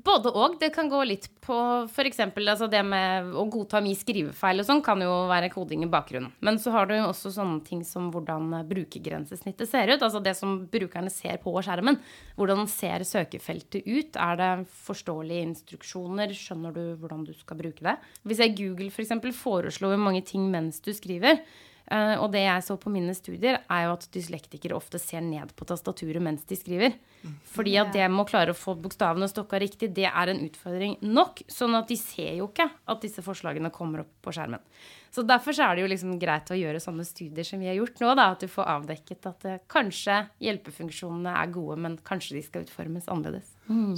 Både 0.03 0.34
og. 0.34 0.58
Det 0.60 0.74
kan 0.75 0.89
gå 0.91 1.00
litt 1.08 1.29
på 1.43 1.55
f.eks. 1.88 2.20
Altså 2.27 2.67
det 2.72 2.82
med 2.84 3.32
å 3.39 3.46
godta 3.51 3.79
mye 3.84 3.96
skrivefeil 3.96 4.60
og 4.60 4.67
sånn 4.67 4.84
kan 4.84 5.00
jo 5.03 5.13
være 5.32 5.51
koding 5.53 5.88
i 5.88 5.91
bakgrunnen. 5.91 6.36
Men 6.43 6.60
så 6.60 6.75
har 6.75 6.91
du 6.91 6.98
jo 6.98 7.08
også 7.08 7.32
sånne 7.38 7.63
ting 7.63 7.88
som 7.88 8.12
hvordan 8.12 8.51
brukergrensesnittet 8.67 9.72
ser 9.72 9.96
ut. 9.96 10.03
Altså 10.03 10.20
det 10.24 10.36
som 10.39 10.60
brukerne 10.67 11.12
ser 11.13 11.39
på 11.43 11.55
skjermen. 11.63 12.01
Hvordan 12.36 12.67
ser 12.67 13.08
søkefeltet 13.08 13.88
ut? 13.88 14.20
Er 14.20 14.39
det 14.43 14.53
forståelige 14.84 15.48
instruksjoner? 15.53 16.36
Skjønner 16.36 16.75
du 16.75 16.84
hvordan 17.00 17.24
du 17.24 17.32
skal 17.38 17.63
bruke 17.63 17.88
det? 17.88 17.96
Hvis 18.27 18.43
jeg 18.43 18.58
Google 18.60 18.91
f.eks. 18.91 19.38
foreslår 19.39 19.96
jo 19.96 20.08
mange 20.10 20.27
ting 20.27 20.51
mens 20.51 20.84
du 20.84 20.91
skriver, 20.91 21.39
Eh, 21.39 21.72
og 21.93 22.31
det 22.33 22.45
jeg 22.45 22.65
så 22.65 22.77
på 22.79 22.91
mine 22.93 23.13
studier, 23.17 23.59
er 23.69 23.85
jo 23.85 23.95
at 23.95 24.07
dyslektikere 24.13 24.77
ofte 24.77 25.01
ser 25.01 25.21
ned 25.25 25.51
på 25.57 25.67
tastaturet 25.69 26.23
mens 26.23 26.45
de 26.50 26.57
skriver. 26.57 26.95
Fordi 27.53 27.75
at 27.79 27.93
det 27.95 28.07
med 28.12 28.25
å 28.25 28.27
klare 28.27 28.51
å 28.51 28.57
få 28.57 28.75
bokstavene 28.79 29.29
stokka 29.31 29.59
riktig, 29.62 29.91
det 29.95 30.09
er 30.09 30.31
en 30.31 30.41
utfordring 30.43 30.97
nok. 31.05 31.43
Sånn 31.51 31.77
at 31.77 31.88
de 31.91 31.97
ser 32.00 32.33
jo 32.39 32.50
ikke 32.50 32.67
at 32.67 33.03
disse 33.03 33.23
forslagene 33.23 33.71
kommer 33.73 34.03
opp 34.03 34.12
på 34.25 34.33
skjermen. 34.35 34.63
Så 35.13 35.21
derfor 35.27 35.53
så 35.53 35.67
er 35.67 35.77
det 35.77 35.83
jo 35.83 35.91
liksom 35.91 36.17
greit 36.21 36.50
å 36.50 36.57
gjøre 36.57 36.81
sånne 36.81 37.05
studier 37.05 37.45
som 37.45 37.62
vi 37.62 37.69
har 37.69 37.77
gjort 37.77 38.00
nå, 38.01 38.12
da. 38.17 38.31
At 38.33 38.43
du 38.43 38.50
får 38.50 38.69
avdekket 38.79 39.27
at 39.29 39.45
eh, 39.45 39.59
kanskje 39.69 40.23
hjelpefunksjonene 40.41 41.35
er 41.38 41.51
gode, 41.53 41.77
men 41.85 42.00
kanskje 42.07 42.39
de 42.39 42.45
skal 42.47 42.65
utformes 42.65 43.05
annerledes. 43.13 43.51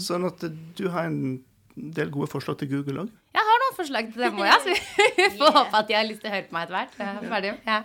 Sånn 0.03 0.27
at 0.27 0.43
eh, 0.43 0.57
du 0.75 0.89
har 0.91 1.07
en 1.07 1.39
del 1.75 2.11
gode 2.13 2.29
forslag 2.31 2.57
til 2.59 2.71
Google 2.71 3.05
òg. 3.05 3.11
Jeg 3.35 3.47
har 3.49 3.61
noen 3.63 3.75
forslag 3.77 4.07
til 4.13 4.23
dem 4.25 4.39
òg, 4.39 4.47
ja. 4.51 4.57
Så 4.63 4.75
vi 5.17 5.27
får 5.37 5.57
håpe 5.59 5.81
at 5.81 5.89
de 5.89 5.97
har 5.97 6.07
lyst 6.07 6.23
til 6.23 6.31
å 6.31 6.35
høre 6.35 6.47
på 6.47 6.55
meg 6.55 6.65
etter 6.67 6.77
hvert. 6.79 6.97
Er 7.03 7.29
ferdig. 7.35 7.53
Ja. 7.67 7.81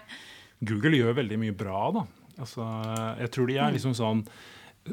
Google 0.70 1.00
gjør 1.00 1.18
veldig 1.18 1.40
mye 1.40 1.56
bra, 1.56 1.82
da. 1.96 2.06
Altså, 2.40 2.64
jeg 3.20 3.32
tror 3.34 3.50
de 3.50 3.58
er 3.60 3.74
liksom 3.74 3.92
sånn 3.98 4.22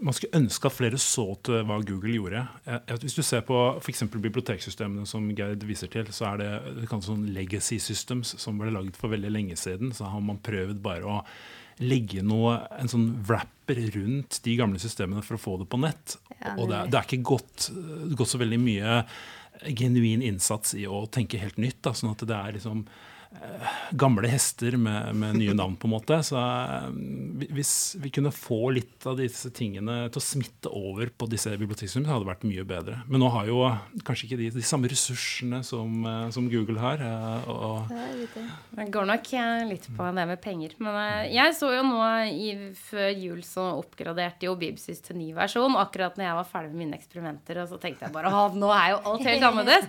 Man 0.03 0.11
skulle 0.11 0.35
ønske 0.35 0.67
at 0.67 0.75
flere 0.75 0.97
så 0.99 1.23
til 1.47 1.61
hva 1.67 1.77
Google 1.87 2.17
gjorde. 2.17 2.41
Hvis 2.99 3.15
du 3.15 3.21
ser 3.23 3.45
på 3.47 3.55
f.eks. 3.79 4.03
biblioteksystemene 4.11 5.07
som 5.07 5.29
Gerd 5.37 5.63
viser 5.63 5.87
til, 5.93 6.09
så 6.11 6.33
er 6.33 6.41
det, 6.41 6.49
det 6.81 6.89
sånn 7.05 7.23
legacy 7.31 7.77
systems 7.79 8.33
som 8.41 8.59
ble 8.59 8.73
laget 8.75 8.99
for 8.99 9.13
veldig 9.13 9.31
lenge 9.31 9.55
siden. 9.55 9.93
Så 9.95 10.09
har 10.11 10.19
man 10.19 10.41
prøvd 10.43 10.81
bare 10.83 11.07
å 11.07 11.21
legge 11.84 12.24
noe, 12.25 12.57
en 12.79 12.89
sånn 12.89 13.10
wrapper 13.27 13.79
rundt 13.93 14.39
de 14.46 14.55
gamle 14.60 14.79
systemene 14.81 15.24
for 15.25 15.38
å 15.38 15.41
få 15.41 15.57
det 15.62 15.67
på 15.69 15.79
nett. 15.81 16.17
Ja, 16.38 16.55
og 16.55 16.72
det, 16.72 16.86
det 16.91 17.00
er 17.00 17.10
ikke 17.10 17.36
gått, 17.36 17.69
gått 18.17 18.31
så 18.31 18.39
veldig 18.41 18.60
mye 18.62 19.01
genuin 19.77 20.24
innsats 20.25 20.75
i 20.77 20.86
å 20.89 21.05
tenke 21.12 21.41
helt 21.41 21.60
nytt. 21.62 21.81
Da, 21.86 21.93
sånn 21.98 22.13
at 22.13 22.25
det 22.29 22.38
er 22.38 22.57
liksom 22.57 22.86
gamle 23.91 24.27
hester 24.31 24.77
med, 24.77 25.15
med 25.15 25.36
nye 25.38 25.53
navn, 25.53 25.75
på 25.79 25.88
en 25.88 25.93
måte. 25.93 26.17
Så 26.25 26.38
eh, 26.39 26.88
hvis 27.53 27.72
vi 28.01 28.12
kunne 28.13 28.31
få 28.34 28.72
litt 28.75 29.05
av 29.07 29.17
disse 29.19 29.51
tingene 29.55 30.07
til 30.12 30.22
å 30.22 30.24
smitte 30.24 30.72
over 30.74 31.12
på 31.13 31.27
disse 31.29 31.51
bibliotekene, 31.60 32.07
hadde 32.10 32.25
det 32.25 32.31
vært 32.31 32.46
mye 32.50 32.65
bedre. 32.67 33.00
Men 33.07 33.24
nå 33.24 33.29
har 33.34 33.50
jo 33.50 33.62
kanskje 34.07 34.29
ikke 34.29 34.39
de 34.41 34.50
de 34.57 34.63
samme 34.65 34.89
ressursene 34.89 35.62
som, 35.65 35.93
eh, 36.07 36.29
som 36.34 36.48
Google 36.51 36.79
har. 36.81 37.03
eh, 37.03 37.50
og 37.51 37.91
Det 38.77 38.88
går 38.93 39.10
nok 39.12 39.34
eh, 39.34 39.65
litt 39.69 39.89
på 39.98 40.10
det 40.17 40.27
med 40.31 40.41
penger. 40.43 40.75
Men 40.84 41.00
eh, 41.03 41.34
jeg 41.36 41.55
så 41.60 41.72
jo 41.75 41.84
nå 41.88 42.01
i, 42.31 42.50
før 42.79 43.12
jul 43.13 43.43
så 43.46 43.67
oppgraderte 43.77 44.48
jo 44.48 44.55
Bibsys 44.60 45.03
til 45.05 45.19
ny 45.19 45.31
versjon. 45.38 45.77
Akkurat 45.77 46.17
når 46.17 46.29
jeg 46.29 46.39
var 46.41 46.50
ferdig 46.51 46.74
med 46.74 46.86
mine 46.86 47.00
eksperimenter, 47.00 47.62
og 47.63 47.72
så 47.72 47.81
tenkte 47.81 48.07
jeg 48.07 48.15
bare 48.15 48.31
nå 48.57 48.72
er 48.74 48.96
jo 48.96 49.00
alt 49.12 49.27
helt 49.27 49.43
annerledes. 49.43 49.88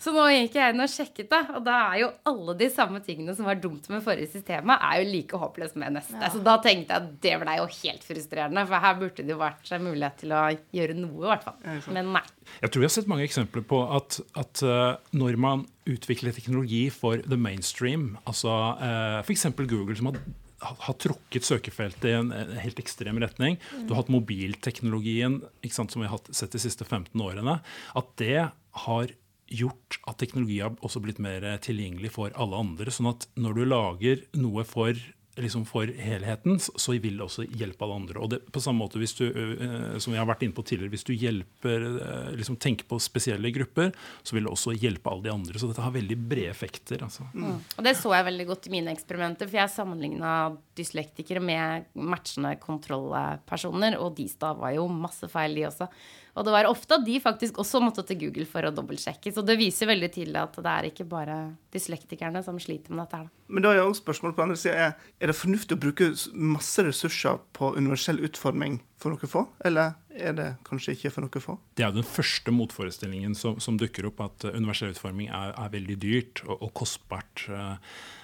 Så 0.00 0.12
nå 0.14 0.26
gikk 0.32 0.56
jeg 0.58 0.74
inn 0.74 0.82
og 0.82 0.90
sjekket 0.90 1.30
det, 1.30 1.42
og 1.54 1.64
da 1.66 1.76
er 1.90 2.02
jo 2.04 2.12
alle 2.30 2.54
de 2.58 2.70
samme 2.80 3.02
tingene 3.04 3.36
som 3.36 3.48
var 3.48 3.60
dumt 3.60 3.86
med 3.92 4.02
forrige 4.04 4.32
systemet, 4.32 4.80
er 4.80 5.00
jo 5.00 5.10
like 5.10 5.40
håpløst 5.44 5.78
med 5.80 5.98
neste. 5.98 6.20
Så 6.32 6.42
da 6.44 6.56
tenkte 6.64 6.96
jeg 6.96 7.04
at 7.04 7.12
det 7.24 7.36
ble 7.42 7.56
jo 7.60 7.68
helt 7.76 8.06
frustrerende, 8.06 8.66
for 8.68 8.86
her 8.86 8.98
burde 9.00 9.24
det 9.26 9.34
jo 9.34 9.40
vært 9.40 9.72
mulighet 9.84 10.20
til 10.24 10.34
å 10.36 10.42
gjøre 10.76 10.96
noe, 10.98 11.22
i 11.22 11.30
hvert 11.30 11.46
fall. 11.46 11.58
Men 11.94 12.12
nei. 12.16 12.24
Jeg 12.60 12.72
tror 12.72 12.82
vi 12.82 12.88
har 12.88 12.94
sett 12.96 13.10
mange 13.10 13.26
eksempler 13.28 13.64
på 13.70 13.80
at, 13.94 14.18
at 14.40 14.62
eh, 14.66 14.92
når 15.16 15.38
man 15.40 15.64
utvikler 15.90 16.34
teknologi 16.34 16.84
for 16.94 17.22
the 17.26 17.38
mainstream, 17.38 18.14
altså 18.28 18.52
uh, 18.78 19.18
f.eks. 19.24 19.48
Google 19.70 19.96
som 19.98 20.10
har, 20.10 20.20
har 20.86 20.96
trukket 21.00 21.46
søkefeltet 21.46 22.06
i 22.10 22.14
en, 22.18 22.30
en 22.34 22.52
helt 22.60 22.80
ekstrem 22.82 23.18
retning, 23.22 23.58
du 23.86 23.94
har 23.94 24.02
hatt 24.02 24.12
mobilteknologien 24.12 25.40
ikke 25.64 25.76
sant, 25.76 25.94
som 25.94 26.04
vi 26.04 26.10
har 26.10 26.22
sett 26.36 26.54
de 26.54 26.62
siste 26.62 26.86
15 26.86 27.14
årene, 27.24 27.58
at 27.98 28.12
det 28.20 28.50
har 28.84 29.14
gjort 29.50 30.00
at 30.06 30.20
teknologi 30.22 30.60
har 30.62 30.76
også 30.80 31.02
blitt 31.02 31.20
mer 31.22 31.44
tilgjengelig 31.64 32.14
for 32.16 32.34
alle 32.38 32.60
andre. 32.64 32.92
Sånn 32.94 33.10
at 33.12 33.26
når 33.40 33.58
du 33.58 33.64
lager 33.66 34.28
noe 34.38 34.66
for 34.68 34.94
liksom 35.40 35.62
for 35.64 35.88
helheten, 35.88 36.58
så 36.60 36.94
vil 37.00 37.16
det 37.16 37.24
også 37.24 37.44
hjelpe 37.46 37.84
alle 37.86 37.96
andre. 38.00 38.18
Og 38.20 38.32
det, 38.32 38.40
på 38.52 38.60
samme 38.60 38.82
måte 38.82 39.00
hvis 39.00 39.14
du, 39.16 39.24
som 40.02 40.12
jeg 40.12 40.20
har 40.20 40.28
vært 40.28 40.42
inne 40.44 40.56
på 40.56 40.64
tidligere, 40.66 40.92
hvis 40.92 41.06
du 41.06 41.12
hjelper, 41.14 41.86
liksom 42.36 42.58
tenker 42.60 42.88
på 42.90 42.98
spesielle 43.00 43.52
grupper, 43.54 43.92
så 44.26 44.36
vil 44.36 44.46
det 44.46 44.52
også 44.52 44.74
hjelpe 44.76 45.08
alle 45.08 45.28
de 45.28 45.32
andre. 45.32 45.56
Så 45.60 45.70
dette 45.70 45.84
har 45.84 45.94
veldig 45.94 46.18
brede 46.20 46.52
effekter. 46.52 47.06
Altså. 47.06 47.24
Og 47.32 47.86
det 47.86 47.94
så 47.98 48.12
jeg 48.16 48.28
veldig 48.30 48.48
godt 48.50 48.68
i 48.68 48.74
mine 48.74 48.94
eksperimenter, 48.94 49.48
for 49.48 49.62
jeg 49.62 49.74
sammenligna 49.74 50.34
dyslektikere 50.76 51.42
med 51.44 51.88
matchende 51.94 52.56
kontrollpersoner, 52.60 53.96
og 54.02 54.18
de 54.18 54.28
stava 54.30 54.74
jo 54.76 54.90
masse 54.92 55.30
feil, 55.30 55.56
de 55.56 55.68
også. 55.70 55.88
Og 56.36 56.46
det 56.46 56.54
var 56.54 56.68
ofte 56.70 56.96
at 56.96 57.06
de 57.06 57.16
faktisk 57.22 57.58
også 57.60 57.80
måtte 57.82 58.04
til 58.06 58.18
Google 58.20 58.46
for 58.48 58.66
å 58.66 58.72
dobbeltsjekke. 58.74 59.32
Så 59.34 59.42
det 59.46 59.58
viser 59.60 59.90
veldig 59.90 60.10
tydelig 60.14 60.40
at 60.42 60.58
det 60.60 60.74
er 60.74 60.88
ikke 60.90 61.08
bare 61.10 61.38
dyslektikerne 61.74 62.42
som 62.46 62.60
sliter 62.62 62.94
med 62.94 63.04
dette 63.04 63.22
her. 63.22 63.32
Men 63.50 63.66
da 63.66 63.72
er 63.74 63.82
også 63.82 64.04
spørsmålet 64.04 64.36
på 64.38 64.44
andre 64.46 64.58
siden 64.60 64.84
er, 64.84 64.94
er 65.18 65.32
det 65.32 65.38
fornuftig 65.38 65.76
å 65.76 65.82
bruke 65.82 66.12
masse 66.34 66.84
ressurser 66.86 67.40
på 67.56 67.72
universell 67.78 68.22
utforming 68.26 68.78
for 69.00 69.14
noen 69.14 69.32
få, 69.32 69.46
eller 69.64 69.96
er 70.12 70.34
det 70.36 70.48
kanskje 70.68 70.94
ikke 70.94 71.12
for 71.14 71.24
noen 71.24 71.44
få? 71.44 71.56
Det 71.78 71.86
er 71.86 71.94
den 71.96 72.06
første 72.06 72.54
motforestillingen 72.54 73.34
som, 73.38 73.58
som 73.62 73.78
dukker 73.80 74.10
opp, 74.10 74.22
at 74.26 74.50
universell 74.52 74.94
utforming 74.94 75.30
er, 75.32 75.54
er 75.56 75.72
veldig 75.72 75.98
dyrt 76.02 76.44
og, 76.46 76.58
og 76.60 76.74
kostbart. 76.82 77.48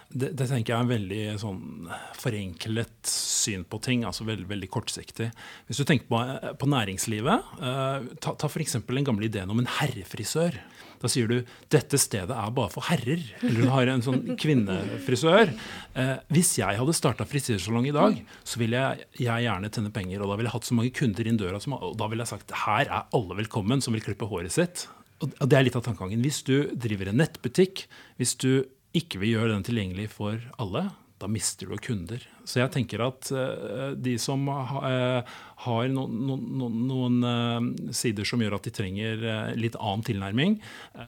Det, 0.08 0.30
det, 0.38 0.46
tenker 0.46 0.72
jeg 0.72 0.76
er 0.76 0.84
en 0.84 0.90
veldig 0.90 1.22
sånn 1.42 1.88
forenklet 2.16 3.10
syn 3.10 3.64
på 3.68 3.80
ting. 3.82 4.04
altså 4.06 4.26
Veldig, 4.28 4.46
veldig 4.50 4.68
kortsiktig. 4.72 5.30
Hvis 5.66 5.80
du 5.82 5.86
tenker 5.88 6.08
på, 6.10 6.20
på 6.60 6.68
næringslivet, 6.70 7.52
eh, 7.58 8.08
ta, 8.22 8.34
ta 8.38 8.50
f.eks. 8.50 8.78
den 8.86 9.06
gamle 9.06 9.26
ideen 9.28 9.50
om 9.52 9.62
en 9.62 9.70
herrefrisør. 9.80 10.58
Da 11.02 11.10
sier 11.12 11.28
du 11.28 11.40
dette 11.72 11.98
stedet 12.00 12.32
er 12.32 12.54
bare 12.54 12.72
for 12.72 12.86
herrer. 12.88 13.22
Eller 13.42 13.66
du 13.66 13.72
har 13.72 13.90
en 13.90 14.04
sånn 14.04 14.22
kvinnefrisør. 14.42 15.52
Eh, 15.98 16.14
hvis 16.32 16.54
jeg 16.60 16.80
hadde 16.80 16.96
starta 16.96 17.26
frisørsalong 17.28 17.90
i 17.90 17.96
dag, 17.96 18.20
så 18.46 18.62
ville 18.62 18.80
jeg, 18.82 19.08
jeg, 19.18 19.46
gjerne 19.48 19.72
tjene 19.72 19.94
penger. 19.94 20.22
Og 20.22 20.30
da 20.32 20.38
ville 20.38 20.50
jeg 20.52 20.56
hatt 20.58 20.70
så 20.70 20.78
mange 20.78 20.94
kunder 20.96 21.28
inn 21.28 21.40
døra, 21.40 21.60
og 21.80 21.98
da 21.98 22.10
ville 22.12 22.24
jeg 22.24 22.34
sagt 22.36 22.54
her 22.66 22.86
er 22.86 23.10
alle 23.16 23.40
velkommen 23.42 23.82
som 23.84 23.96
vil 23.96 24.06
klippe 24.06 24.30
håret 24.30 24.54
sitt. 24.54 24.86
Og 25.24 25.46
det 25.48 25.56
er 25.56 25.64
litt 25.64 25.76
av 25.78 25.84
tankegangen. 25.86 26.20
Hvis 26.24 26.42
du 26.44 26.68
driver 26.76 27.08
en 27.08 27.22
nettbutikk, 27.22 27.86
hvis 28.20 28.34
du 28.40 28.66
ikke 28.96 29.20
vil 29.22 29.36
gjøre 29.36 29.52
den 29.52 29.66
tilgjengelig 29.66 30.08
for 30.14 30.40
alle, 30.62 30.86
da 31.18 31.28
mister 31.30 31.70
du 31.70 31.76
kunder. 31.80 32.20
Så 32.46 32.60
jeg 32.60 32.70
tenker 32.74 33.02
at 33.02 33.28
uh, 33.34 33.94
de 33.98 34.14
som 34.22 34.42
uh, 34.46 35.22
har 35.64 35.88
no, 35.90 36.04
no, 36.06 36.36
no, 36.36 36.68
noen 36.68 37.16
uh, 37.24 37.90
sider 37.96 38.28
som 38.28 38.42
gjør 38.42 38.58
at 38.58 38.68
de 38.68 38.72
trenger 38.76 39.24
litt 39.58 39.78
annen 39.80 40.04
tilnærming, 40.06 40.58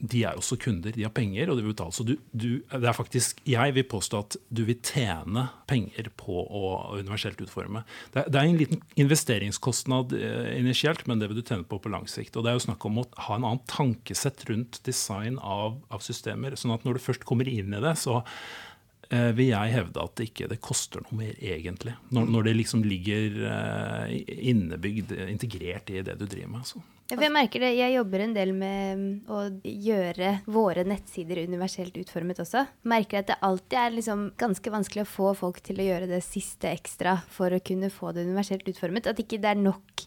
de 0.00 0.22
er 0.26 0.38
også 0.38 0.58
kunder. 0.60 0.94
De 0.96 1.04
har 1.04 1.12
penger, 1.14 1.50
og 1.50 1.58
de 1.58 1.66
vil 1.66 1.74
betale. 1.74 1.94
Så 1.94 2.06
du, 2.08 2.14
du, 2.32 2.48
det 2.72 2.88
er 2.88 2.96
faktisk, 2.96 3.42
jeg 3.48 3.74
vil 3.76 3.86
påstå 3.88 4.22
at 4.24 4.38
du 4.48 4.64
vil 4.68 4.78
tjene 4.80 5.48
penger 5.70 6.08
på 6.18 6.40
å 6.42 6.62
universelt 6.96 7.40
utforme. 7.44 7.84
Det, 8.14 8.24
er 8.32 8.40
en 8.42 8.58
liten 8.58 8.82
investeringskostnad 8.98 10.14
initielt, 10.56 11.04
men 11.06 11.20
det 11.20 11.28
vil 11.30 11.40
du 11.40 11.44
tjene 11.44 11.68
på 11.68 11.80
på 11.82 11.92
lang 11.92 12.08
sikt. 12.10 12.36
Og 12.36 12.46
det 12.46 12.52
er 12.52 12.58
jo 12.58 12.66
snakk 12.66 12.88
om 12.88 13.02
å 13.02 13.08
ha 13.28 13.36
en 13.36 13.44
annen 13.44 13.66
tankesett 13.70 14.46
rundt 14.48 14.80
design 14.88 15.38
av, 15.38 15.78
av 15.92 16.02
systemer. 16.04 16.56
sånn 16.58 16.74
at 16.74 16.88
når 16.88 16.98
du 16.98 17.04
først 17.04 17.28
kommer 17.28 17.50
inn 17.50 17.76
i 17.76 17.84
det, 17.84 17.94
så 18.00 18.22
Eh, 18.22 18.67
vil 19.08 19.48
jeg 19.48 19.72
hevde 19.72 20.02
at 20.04 20.18
det 20.20 20.28
ikke 20.28 20.50
det 20.50 20.58
koster 20.60 21.00
noe 21.04 21.16
mer, 21.16 21.32
egentlig. 21.40 21.94
Når, 22.12 22.26
når 22.28 22.48
det 22.48 22.54
liksom 22.58 22.82
ligger 22.84 23.38
uh, 23.48 24.10
innebygd, 24.12 25.14
integrert 25.28 25.88
i 25.88 26.02
det 26.04 26.18
du 26.20 26.26
driver 26.26 26.50
med. 26.52 26.66
Altså. 26.66 26.82
Jeg 27.08 27.32
merker 27.32 27.62
det, 27.64 27.70
jeg 27.78 27.94
jobber 27.94 28.20
en 28.20 28.34
del 28.36 28.50
med 28.52 28.98
mm, 29.00 29.12
å 29.32 29.38
gjøre 29.64 30.32
våre 30.52 30.82
nettsider 30.84 31.40
universelt 31.48 31.96
utformet 31.96 32.42
også. 32.44 32.66
Merker 32.92 33.22
at 33.22 33.30
det 33.30 33.38
alltid 33.48 33.78
er 33.80 33.94
liksom 33.94 34.26
ganske 34.36 34.72
vanskelig 34.74 35.06
å 35.06 35.08
få 35.08 35.30
folk 35.38 35.62
til 35.64 35.80
å 35.80 35.86
gjøre 35.86 36.10
det 36.10 36.20
siste 36.26 36.68
ekstra 36.68 37.16
for 37.32 37.56
å 37.56 37.62
kunne 37.64 37.88
få 37.94 38.12
det 38.12 38.26
universelt 38.28 38.68
utformet. 38.68 39.08
At 39.08 39.24
ikke 39.24 39.40
det 39.40 39.54
er 39.54 39.62
nok 39.62 40.04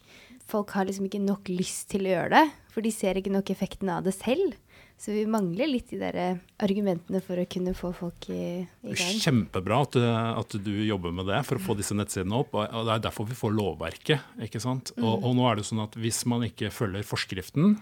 Folk 0.51 0.73
har 0.75 0.83
liksom 0.83 1.05
ikke 1.07 1.21
nok 1.23 1.47
lyst 1.47 1.85
til 1.93 2.09
å 2.09 2.11
gjøre 2.11 2.31
det, 2.33 2.55
for 2.73 2.83
de 2.83 2.89
ser 2.91 3.15
ikke 3.15 3.31
nok 3.31 3.53
effekten 3.53 3.87
av 3.93 4.01
det 4.03 4.11
selv. 4.17 4.57
Så 5.01 5.15
vi 5.15 5.23
mangler 5.25 5.65
litt 5.65 5.89
de 5.89 5.97
der 5.97 6.17
eh, 6.21 6.41
argumentene 6.61 7.23
for 7.25 7.41
å 7.41 7.47
kunne 7.49 7.73
få 7.73 7.89
folk 7.97 8.27
i, 8.29 8.61
i 8.61 8.93
gang. 8.93 9.15
Kjempebra 9.23 9.79
at, 9.87 9.97
at, 9.97 10.53
du 10.61 10.75
jobber 10.85 11.15
med 11.17 11.25
det 11.31 11.39
for 11.47 11.57
å 11.57 11.63
få 11.71 11.75
disse 11.79 11.97
nettsidene 11.97 12.37
opp. 12.37 12.53
og 12.53 12.85
Det 12.85 12.93
er 12.93 13.07
derfor 13.07 13.25
vi 13.25 13.37
får 13.39 13.55
lovverket. 13.57 14.27
ikke 14.45 14.61
sant? 14.61 14.93
Mm. 14.93 15.07
Og, 15.07 15.25
og, 15.25 15.33
nå 15.39 15.47
er 15.49 15.57
det 15.57 15.65
sånn 15.71 15.81
at 15.87 15.97
hvis 15.97 16.21
man 16.29 16.45
ikke 16.45 16.69
følger 16.75 17.07
forskriften, 17.07 17.79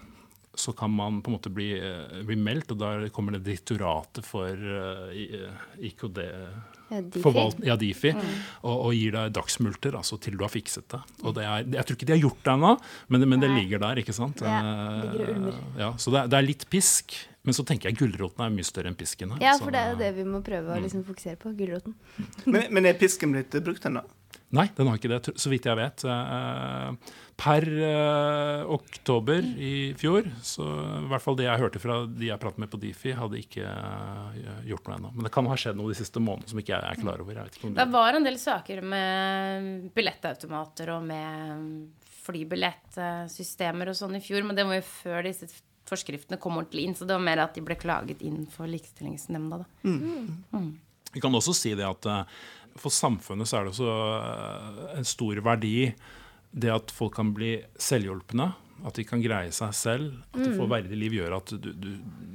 så 0.60 0.74
kan 0.76 0.92
man 0.92 1.22
på 1.24 1.32
en 1.32 1.38
måte 1.38 1.52
bli, 1.54 1.70
eh, 1.80 2.20
bli 2.28 2.36
meldt, 2.36 2.74
og 2.74 2.82
da 2.82 2.92
kommer 3.16 3.36
det 3.36 3.46
Direktoratet 3.48 4.28
for 4.28 4.52
uh, 4.52 5.08
IKD 5.80 6.20
ja, 6.90 7.02
Difi, 7.02 7.32
ja, 7.68 7.76
Difi 7.80 8.12
mm. 8.18 8.30
og, 8.66 8.74
og, 8.74 8.92
gir 8.98 9.16
deg 9.16 9.34
dagsmulter 9.38 9.96
altså, 10.00 10.18
til 10.22 10.38
du 10.38 10.44
har 10.44 10.52
fikset 10.54 10.88
det. 10.92 11.02
Og 11.24 11.36
det 11.38 11.46
er, 11.46 11.66
jeg 11.78 11.88
tror 11.88 11.98
ikke 11.98 12.10
de 12.10 12.16
har 12.16 12.24
gjort 12.24 12.44
det 12.46 12.54
ennå, 12.56 12.76
men, 13.08 13.26
men, 13.32 13.44
det 13.44 13.52
ligger 13.54 13.84
der. 13.86 14.04
ikke 14.04 14.16
sant? 14.16 14.44
Ja, 14.44 14.60
uh, 14.60 15.50
ja, 15.80 15.92
så 15.98 16.14
det 16.14 16.24
er, 16.24 16.32
det 16.34 16.40
er, 16.42 16.48
litt 16.50 16.68
pisk, 16.74 17.16
men 17.48 17.56
så 17.56 17.66
tenker 17.66 17.90
jeg 17.90 18.02
gulroten 18.02 18.46
er 18.46 18.54
mye 18.54 18.68
større 18.68 18.92
enn 18.92 19.00
pisken. 19.00 19.36
Her, 19.38 19.48
ja, 19.52 19.58
for 19.62 19.74
det 19.74 19.82
er 19.84 19.94
jo 19.94 20.00
det 20.04 20.14
vi 20.20 20.28
må 20.28 20.44
prøve 20.46 20.76
å 20.76 20.80
mm. 20.80 20.86
liksom 20.88 21.06
fokusere 21.08 21.40
på. 21.40 21.56
Gulroten. 21.60 21.96
men, 22.46 22.68
men 22.76 22.90
er 22.90 23.00
pisken 23.00 23.36
blitt 23.36 23.56
brukt 23.64 23.88
ennå? 23.88 24.04
Nei, 24.58 24.66
den 24.76 24.90
har 24.90 24.98
ikke 24.98 25.12
det, 25.12 25.34
så 25.38 25.52
vidt 25.52 25.68
jeg 25.70 25.78
vet. 25.78 26.04
Eh, 27.40 27.44
per 27.44 27.66
uh, 27.68 28.72
oktober 28.74 29.44
i 29.58 29.94
fjor, 29.98 30.28
så 30.44 30.64
i 31.00 31.08
hvert 31.10 31.24
fall 31.24 31.38
det 31.40 31.46
jeg 31.48 31.62
hørte 31.62 31.80
fra 31.80 32.02
de 32.06 32.28
jeg 32.28 32.40
pratet 32.40 32.60
med 32.60 32.72
på 32.72 32.80
Difi, 32.82 33.14
hadde 33.16 33.40
ikke 33.40 33.64
uh, 33.64 34.36
gjort 34.68 34.88
noe 34.88 34.98
ennå. 34.98 35.14
Men 35.16 35.28
det 35.28 35.32
kan 35.34 35.48
ha 35.48 35.56
skjedd 35.60 35.80
noe 35.80 35.94
de 35.94 36.00
siste 36.00 36.20
månedene 36.20 36.52
som 36.52 36.60
ikke 36.60 36.76
jeg 36.76 36.84
er 36.84 37.00
klar 37.00 37.24
over. 37.24 37.40
det, 37.40 37.72
det 37.78 37.88
var 37.94 38.18
en 38.18 38.28
del 38.28 38.40
saker 38.40 38.84
med 38.84 39.90
billettautomater 39.96 40.94
og 40.98 41.08
med 41.08 41.88
flybillettsystemer 42.20 43.90
og 43.90 43.98
sånn 43.98 44.20
i 44.20 44.24
fjor, 44.24 44.44
men 44.46 44.58
det 44.58 44.68
var 44.68 44.82
jo 44.82 44.86
før 44.90 45.26
disse 45.26 45.50
forskriftene 45.90 46.38
kom 46.42 46.60
ordentlig 46.60 46.86
inn, 46.86 46.96
så 46.98 47.08
det 47.08 47.16
var 47.16 47.26
mer 47.26 47.42
at 47.48 47.56
de 47.58 47.66
ble 47.66 47.80
klaget 47.80 48.22
inn 48.22 48.44
for 48.52 48.70
Likestillingsnemnda. 48.70 49.64
Mm. 49.88 50.44
Mm. 50.54 50.72
Vi 51.16 51.24
kan 51.24 51.34
også 51.34 51.56
si 51.58 51.72
det 51.74 51.88
at 51.88 52.06
uh, 52.06 52.22
for 52.78 52.94
samfunnet 52.94 53.50
så 53.50 53.58
er 53.58 53.66
det 53.66 53.74
også 53.74 53.90
eh, 53.90 54.82
en 55.00 55.08
stor 55.08 55.40
verdi 55.44 55.90
det 56.52 56.74
at 56.74 56.92
folk 56.94 57.16
kan 57.20 57.34
bli 57.36 57.58
selvhjulpne. 57.80 58.52
At 58.88 58.96
de 58.96 59.04
kan 59.04 59.20
greie 59.20 59.52
seg 59.52 59.74
selv. 59.76 60.14
At 60.32 60.40
de 60.40 60.54
får 60.54 60.68
mm. 60.68 60.72
verdig 60.72 60.98
liv, 60.98 61.16
gjør 61.18 61.34
at 61.36 61.52
du, 61.52 61.72
du 61.76 61.90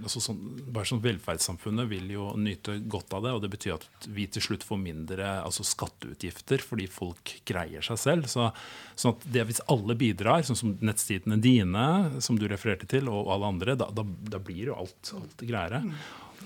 altså 0.05 0.21
sånn, 0.21 0.41
Bare 0.75 0.89
sånn 0.89 1.01
Velferdssamfunnet 1.05 1.89
vil 1.89 2.11
jo 2.13 2.27
nyte 2.37 2.77
godt 2.91 3.15
av 3.17 3.25
det. 3.25 3.33
Og 3.33 3.41
det 3.41 3.51
betyr 3.55 3.79
at 3.79 4.09
vi 4.13 4.27
til 4.29 4.45
slutt 4.45 4.67
får 4.67 4.81
mindre 4.83 5.31
altså 5.41 5.65
skatteutgifter 5.67 6.61
fordi 6.65 6.89
folk 6.93 7.33
greier 7.49 7.85
seg 7.87 8.01
selv. 8.03 8.29
Så, 8.31 8.51
sånn 8.93 9.17
at 9.17 9.25
det 9.37 9.47
Hvis 9.49 9.63
alle 9.73 9.97
bidrar, 9.99 10.45
sånn 10.45 10.61
som 10.61 10.77
nettsidene 10.85 11.41
dine, 11.41 11.87
som 12.25 12.37
du 12.41 12.45
refererte 12.51 12.89
til, 12.93 13.09
og 13.09 13.33
alle 13.33 13.55
andre, 13.55 13.79
da, 13.81 13.89
da, 13.95 14.05
da 14.05 14.43
blir 14.43 14.69
jo 14.69 14.79
alt, 14.85 15.15
alt 15.17 15.49
greiere. 15.49 15.81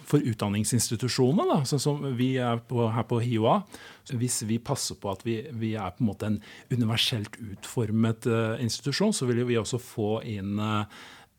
For 0.09 0.25
utdanningsinstitusjonene, 0.25 1.45
da, 1.51 1.59
sånn 1.69 1.83
som 1.83 2.05
vi 2.17 2.31
er 2.41 2.63
på, 2.65 2.87
her 2.95 3.05
på 3.09 3.21
HiOA, 3.21 3.59
hvis 4.17 4.41
vi 4.49 4.57
passer 4.57 4.97
på 4.97 5.11
at 5.13 5.25
vi, 5.27 5.43
vi, 5.53 5.75
er 5.77 5.93
på 5.93 6.01
en 6.01 6.09
måte 6.09 6.31
en 6.31 6.39
universelt 6.73 7.37
utformet 7.37 8.29
uh, 8.31 8.57
institusjon, 8.65 9.13
så 9.13 9.29
vil 9.29 9.45
vi 9.51 9.59
også 9.61 9.81
få 9.83 10.23
inn 10.29 10.57
uh, 10.57 10.89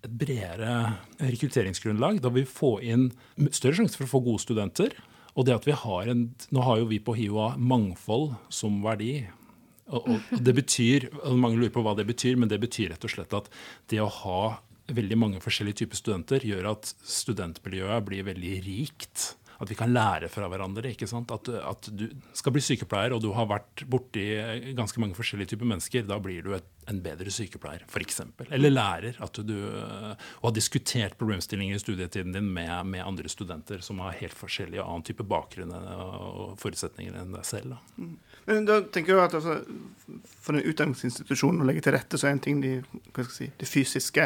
et 0.05 0.13
bredere 0.21 0.75
rekrutteringsgrunnlag. 1.19 2.21
Da 2.23 2.31
vil 2.31 2.45
vi 2.45 2.51
få 2.51 2.75
inn 2.85 3.09
større 3.51 3.81
sjanse 3.81 3.97
for 3.97 4.07
å 4.07 4.13
få 4.13 4.23
gode 4.29 4.43
studenter. 4.45 4.95
Og 5.35 5.47
det 5.47 5.55
at 5.55 5.67
vi 5.67 5.75
har 5.75 6.09
en, 6.11 6.29
Nå 6.55 6.63
har 6.65 6.79
jo 6.81 6.87
vi 6.89 7.01
på 7.03 7.15
HiOA 7.17 7.53
mangfold 7.57 8.33
som 8.53 8.79
verdi. 8.83 9.27
Og, 9.89 10.05
og 10.05 10.41
det 10.45 10.55
betyr, 10.57 11.09
Mange 11.33 11.59
lurer 11.59 11.73
på 11.73 11.83
hva 11.85 11.95
det 11.97 12.07
betyr, 12.09 12.39
men 12.39 12.51
det 12.51 12.61
betyr 12.61 12.93
rett 12.93 13.05
og 13.05 13.13
slett 13.13 13.35
at 13.37 13.51
det 13.91 14.01
å 14.03 14.09
ha 14.21 14.41
veldig 14.95 15.17
mange 15.19 15.43
forskjellige 15.43 15.83
typer 15.83 15.99
studenter, 15.99 16.45
gjør 16.45 16.71
at 16.73 16.93
studentmiljøet 17.17 18.07
blir 18.07 18.25
veldig 18.27 18.55
rikt. 18.65 19.33
At 19.59 19.67
vi 19.67 19.75
kan 19.75 19.91
lære 19.91 20.29
fra 20.31 20.47
hverandre. 20.47 20.87
ikke 20.93 21.07
sant? 21.09 21.31
At, 21.35 21.49
at 21.51 21.89
du 21.91 22.05
skal 22.37 22.53
bli 22.55 22.61
sykepleier, 22.63 23.11
og 23.11 23.19
du 23.23 23.33
har 23.35 23.49
vært 23.49 23.83
borti 23.91 24.23
ganske 24.77 25.01
mange 25.03 25.17
forskjellige 25.17 25.51
typer 25.51 25.67
mennesker. 25.67 26.05
Da 26.07 26.15
blir 26.23 26.45
du 26.45 26.53
et, 26.55 26.69
en 26.87 27.01
bedre 27.03 27.31
sykepleier, 27.33 27.83
f.eks. 27.89 28.21
Eller 28.47 28.71
lærer. 28.71 29.19
At 29.19 29.41
du 29.43 29.57
og 29.59 30.47
har 30.47 30.55
diskutert 30.55 31.17
problemstillinger 31.19 31.75
i 31.75 31.83
studietiden 31.83 32.31
din 32.37 32.47
med, 32.55 32.71
med, 32.87 33.03
andre 33.03 33.31
studenter 33.31 33.83
som 33.83 33.99
har 34.05 34.15
helt 34.21 34.37
forskjellige 34.39 34.85
annen 34.85 35.03
type 35.09 35.27
bakgrunn 35.27 35.75
og 35.75 36.55
forutsetninger 36.63 37.19
enn 37.19 37.35
deg 37.35 37.47
selv. 37.47 37.75
Da. 37.75 37.99
Mm. 37.99 38.15
Men 38.47 38.71
da 38.71 38.79
tenker 38.87 39.17
jeg 39.17 39.25
at 39.27 39.35
altså, 39.41 39.59
For 40.49 40.57
en 40.57 40.65
utdanningsinstitusjon 40.65 41.61
å 41.61 41.65
legge 41.67 41.83
til 41.85 41.93
rette, 41.93 42.17
så 42.17 42.25
er 42.25 42.33
en 42.33 42.41
ting 42.41 42.57
de, 42.63 42.71
si, 43.29 43.45
de, 43.53 43.67
fysiske 43.69 44.23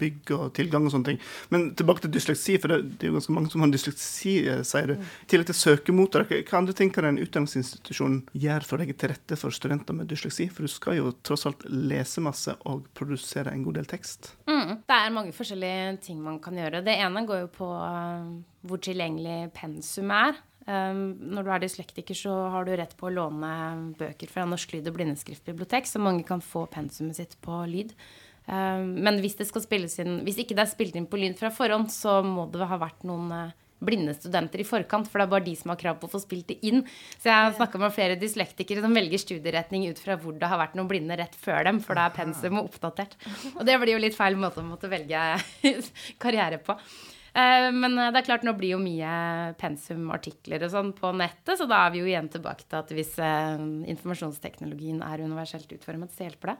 bygg 0.00 0.32
og 0.34 0.48
tilgang 0.58 0.88
og 0.88 0.90
sånne 0.90 1.12
ting. 1.12 1.20
Men 1.54 1.68
tilbake 1.78 2.02
til 2.02 2.10
dysleksi, 2.16 2.56
for 2.58 2.74
det, 2.74 2.80
det 2.98 3.06
er 3.06 3.12
jo 3.12 3.20
ganske 3.20 3.36
mange 3.36 3.52
som 3.52 3.62
har 3.62 3.70
dysleksi, 3.70 4.32
eh, 4.50 4.64
sier 4.66 4.90
du. 4.90 4.94
I 4.98 5.28
tillegg 5.30 5.52
til 5.52 5.58
søkemotor, 5.60 6.26
hva 6.26 6.58
andre 6.58 6.74
ting 6.74 6.90
kan 6.90 7.06
en 7.06 7.20
utdanningsinstitusjon 7.22 8.16
gjøre 8.34 8.66
for 8.66 8.74
å 8.74 8.82
legge 8.82 8.96
til 8.98 9.12
rette 9.14 9.38
for 9.38 9.54
studenter 9.54 9.94
med 9.94 10.10
dysleksi? 10.10 10.48
For 10.50 10.66
du 10.66 10.72
skal 10.74 10.98
jo 10.98 11.14
tross 11.22 11.46
alt 11.46 11.62
lese 11.70 12.24
masse 12.24 12.56
og 12.66 12.88
produsere 12.98 13.54
en 13.54 13.62
god 13.62 13.78
del 13.78 13.86
tekst. 13.94 14.32
Mm, 14.50 14.80
det 14.82 14.98
er 14.98 15.14
mange 15.14 15.36
forskjellige 15.38 16.00
ting 16.08 16.18
man 16.24 16.42
kan 16.42 16.58
gjøre. 16.58 16.82
Det 16.82 16.98
ene 16.98 17.22
går 17.28 17.44
jo 17.44 17.52
på 17.60 17.70
uh, 17.70 18.26
hvor 18.66 18.82
tilgjengelig 18.82 19.52
pensum 19.54 20.10
er. 20.18 20.42
Um, 20.64 21.00
når 21.34 21.44
du 21.44 21.50
er 21.52 21.64
dyslektiker, 21.66 22.16
så 22.16 22.34
har 22.54 22.64
du 22.64 22.72
rett 22.72 22.94
på 22.96 23.10
å 23.10 23.12
låne 23.12 23.48
bøker 23.98 24.30
fra 24.32 24.46
Norsk 24.48 24.72
lyd- 24.72 24.88
og 24.88 24.96
blindeskriftbibliotek, 24.96 25.88
så 25.88 26.00
mange 26.00 26.24
kan 26.24 26.40
få 26.40 26.64
pensumet 26.72 27.18
sitt 27.18 27.36
på 27.44 27.58
lyd. 27.68 27.92
Um, 28.48 28.94
men 29.04 29.20
hvis 29.20 29.36
det 29.36 29.46
skal 29.48 29.62
spilles 29.64 29.94
inn 30.02 30.18
Hvis 30.20 30.36
ikke 30.42 30.52
det 30.52 30.66
er 30.66 30.68
spilt 30.68 30.96
inn 30.98 31.06
på 31.08 31.16
lyd 31.16 31.38
fra 31.38 31.48
forhånd, 31.52 31.88
så 31.92 32.18
må 32.24 32.44
det 32.52 32.66
ha 32.68 32.76
vært 32.80 33.06
noen 33.08 33.30
uh, 33.32 33.52
blinde 33.84 34.14
studenter 34.16 34.62
i 34.62 34.66
forkant, 34.66 35.08
for 35.10 35.20
det 35.20 35.26
er 35.26 35.32
bare 35.34 35.46
de 35.46 35.54
som 35.58 35.72
har 35.72 35.80
krav 35.80 35.98
på 36.00 36.08
å 36.08 36.12
få 36.14 36.20
spilt 36.22 36.52
det 36.52 36.58
inn. 36.66 36.84
Så 37.18 37.28
jeg 37.28 37.36
har 37.36 37.56
snakka 37.56 37.80
med 37.82 37.94
flere 37.96 38.18
dyslektikere 38.20 38.84
som 38.84 38.96
velger 38.96 39.20
studieretning 39.20 39.88
ut 39.90 40.00
fra 40.00 40.16
hvor 40.20 40.36
det 40.38 40.48
har 40.48 40.60
vært 40.60 40.78
noen 40.78 40.90
blinde 40.90 41.18
rett 41.20 41.36
før 41.36 41.66
dem, 41.68 41.82
for 41.84 41.98
da 41.98 42.08
er 42.08 42.16
pensum 42.16 42.62
oppdatert. 42.62 43.18
Og 43.54 43.64
det 43.68 43.76
blir 43.82 43.96
jo 43.96 44.04
litt 44.06 44.16
feil 44.16 44.38
måte 44.40 44.62
å 44.62 44.68
måtte 44.68 44.92
velge 44.92 45.26
karriere 46.24 46.62
på. 46.64 46.78
Eh, 47.34 47.68
men 47.74 47.98
det 47.98 48.20
er 48.20 48.26
klart, 48.26 48.46
nå 48.46 48.54
blir 48.58 48.76
jo 48.76 48.80
mye 48.82 49.52
pensumartikler 49.60 50.66
og 50.66 50.74
sånn 50.74 50.92
på 50.96 51.10
nettet, 51.18 51.56
så 51.58 51.66
da 51.70 51.84
er 51.84 51.94
vi 51.94 52.04
jo 52.04 52.10
igjen 52.10 52.30
tilbake 52.30 52.68
til 52.68 52.80
at 52.80 52.92
hvis 52.94 53.14
eh, 53.18 53.62
informasjonsteknologien 53.94 55.02
er 55.02 55.24
universelt 55.26 55.72
utformet, 55.74 56.14
så 56.14 56.28
hjelper 56.28 56.54
det. 56.54 56.58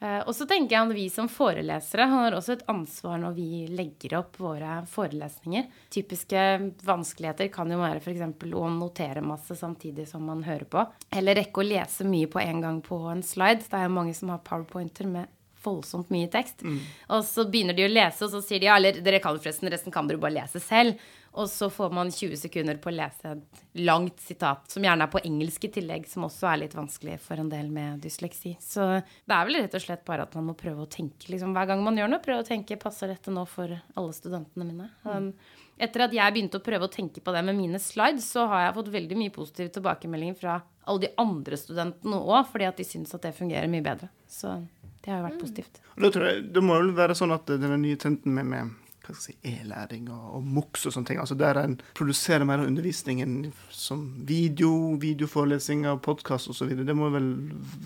Eh, 0.00 0.18
og 0.28 0.34
så 0.36 0.44
tenker 0.48 0.76
jeg 0.76 0.88
at 0.88 0.94
vi 0.96 1.04
som 1.12 1.28
forelesere 1.32 2.06
har 2.10 2.36
også 2.36 2.56
et 2.56 2.64
ansvar 2.68 3.20
når 3.22 3.36
vi 3.36 3.48
legger 3.72 4.18
opp 4.20 4.36
våre 4.40 4.80
forelesninger. 4.92 5.68
Typiske 5.92 6.42
vanskeligheter 6.86 7.48
kan 7.52 7.72
jo 7.72 7.80
være 7.80 8.02
f.eks. 8.02 8.24
å 8.52 8.66
notere 8.72 9.24
masse 9.24 9.56
samtidig 9.56 10.08
som 10.10 10.26
man 10.28 10.44
hører 10.46 10.68
på. 10.68 10.84
Eller 11.16 11.40
rekke 11.40 11.62
å 11.62 11.68
lese 11.68 12.08
mye 12.08 12.28
på 12.28 12.42
en 12.44 12.60
gang 12.64 12.82
på 12.84 13.00
en 13.12 13.24
slide. 13.24 13.64
Det 13.64 13.80
er 13.80 13.88
jo 13.88 13.96
mange 13.96 14.16
som 14.16 14.34
har 14.34 14.44
powerpointer 14.44 15.08
med 15.08 15.32
voldsomt 15.66 16.10
mye 16.14 16.30
tekst. 16.32 16.64
Mm. 16.64 16.80
Og 17.16 17.22
så 17.26 17.44
begynner 17.50 17.76
de 17.76 17.86
å 17.86 17.92
lese, 17.92 18.24
og 18.26 18.32
så 18.32 18.42
sier 18.44 18.62
de 18.62 18.70
ja, 18.70 18.78
eller 18.80 19.02
dere 19.04 19.20
kan 19.22 19.38
forresten, 19.38 19.70
resten 19.72 19.94
kan 19.94 20.08
dere 20.08 20.22
bare 20.22 20.38
lese 20.38 20.62
selv. 20.62 20.96
Og 21.36 21.50
så 21.52 21.68
får 21.68 21.90
man 21.92 22.08
20 22.08 22.38
sekunder 22.40 22.78
på 22.80 22.88
å 22.88 22.94
lese 22.96 23.34
et 23.34 23.64
langt 23.84 24.22
sitat, 24.24 24.62
som 24.72 24.84
gjerne 24.86 25.04
er 25.04 25.12
på 25.12 25.20
engelsk 25.20 25.66
i 25.68 25.70
tillegg, 25.74 26.06
som 26.08 26.24
også 26.24 26.48
er 26.48 26.62
litt 26.62 26.76
vanskelig 26.76 27.18
for 27.20 27.42
en 27.42 27.50
del 27.52 27.68
med 27.72 28.00
dysleksi. 28.00 28.54
Så 28.62 28.86
det 29.04 29.36
er 29.36 29.44
vel 29.48 29.60
rett 29.60 29.76
og 29.76 29.84
slett 29.84 30.06
bare 30.08 30.24
at 30.24 30.32
man 30.38 30.48
må 30.48 30.56
prøve 30.56 30.86
å 30.86 30.88
tenke 30.88 31.28
liksom, 31.34 31.52
hver 31.52 31.68
gang 31.68 31.84
man 31.84 32.00
gjør 32.00 32.08
noe, 32.14 32.24
prøve 32.24 32.40
å 32.46 32.48
tenke 32.48 32.80
passer 32.80 33.12
dette 33.12 33.34
nå 33.34 33.44
for 33.52 33.74
alle 33.76 34.16
studentene 34.16 34.64
mine. 34.64 34.88
Um, 35.04 35.28
etter 35.76 36.06
at 36.06 36.16
jeg 36.16 36.32
begynte 36.32 36.56
å 36.56 36.64
prøve 36.64 36.88
å 36.88 36.92
tenke 36.92 37.20
på 37.20 37.36
det 37.36 37.44
med 37.44 37.58
mine 37.58 37.82
slides, 37.84 38.30
så 38.32 38.46
har 38.48 38.64
jeg 38.64 38.76
fått 38.78 38.94
veldig 38.96 39.20
mye 39.20 39.34
positive 39.34 39.74
tilbakemeldinger 39.76 40.40
fra 40.40 40.56
alle 40.86 41.04
de 41.04 41.12
andre 41.20 41.58
studentene 41.60 42.22
òg, 42.22 42.46
fordi 42.48 42.68
at 42.70 42.80
de 42.80 42.86
syns 42.88 43.12
at 43.12 43.28
det 43.28 43.36
fungerer 43.36 43.68
mye 43.68 43.84
bedre. 43.84 44.08
Så 44.30 44.56
det 45.06 45.12
har 45.12 45.20
jo 45.20 45.28
vært 45.28 45.38
positivt. 45.38 45.78
Da 46.02 46.08
tror 46.10 46.24
jeg, 46.26 46.40
det 46.50 46.62
må 46.66 46.74
vel 46.80 46.90
være 46.96 47.14
sånn 47.14 47.30
at 47.30 47.46
den 47.46 47.76
nye 47.78 47.98
trenden 48.00 48.34
med, 48.34 48.48
med 48.50 48.72
hva 49.06 49.14
skal 49.14 49.22
si, 49.22 49.34
e-læring 49.46 50.08
og, 50.10 50.24
og 50.40 50.48
MOX 50.56 50.88
og 50.88 50.96
sånne 50.96 51.12
ting. 51.12 51.20
Altså 51.22 51.36
Der 51.38 51.60
en 51.60 51.76
produserer 51.94 52.42
mer 52.48 52.58
av 52.58 52.66
undervisningen 52.66 53.52
som 53.70 54.02
video, 54.26 54.96
videoforelesninger, 55.02 56.00
podkast 56.02 56.50
osv. 56.50 56.74
Det 56.82 56.96
må 56.98 57.12
vel 57.14 57.30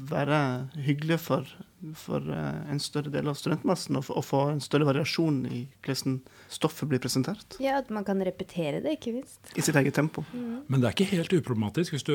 være 0.08 0.40
hyggelig 0.80 1.20
for, 1.26 1.52
for 1.96 2.24
uh, 2.28 2.70
en 2.70 2.80
større 2.82 3.12
del 3.12 3.28
av 3.30 3.36
studentmassen 3.38 3.98
å 4.00 4.22
få 4.24 4.40
en 4.52 4.60
større 4.62 4.88
variasjon 4.88 5.40
i 5.48 5.60
hvordan 5.84 6.18
stoffet 6.52 6.90
blir 6.90 7.00
presentert. 7.02 7.56
Ja, 7.62 7.78
at 7.80 7.90
man 7.94 8.04
kan 8.06 8.20
repetere 8.24 8.82
det, 8.84 8.98
ikke 8.98 9.14
minst. 9.16 9.40
I 9.54 9.64
sitt 9.64 9.78
eget 9.78 9.96
tempo. 9.96 10.24
Mm. 10.32 10.66
Men 10.68 10.82
det 10.82 10.90
er 10.90 10.96
ikke 10.96 11.10
helt 11.14 11.34
uproblematisk. 11.40 11.96
hvis 11.96 12.06
du, 12.06 12.14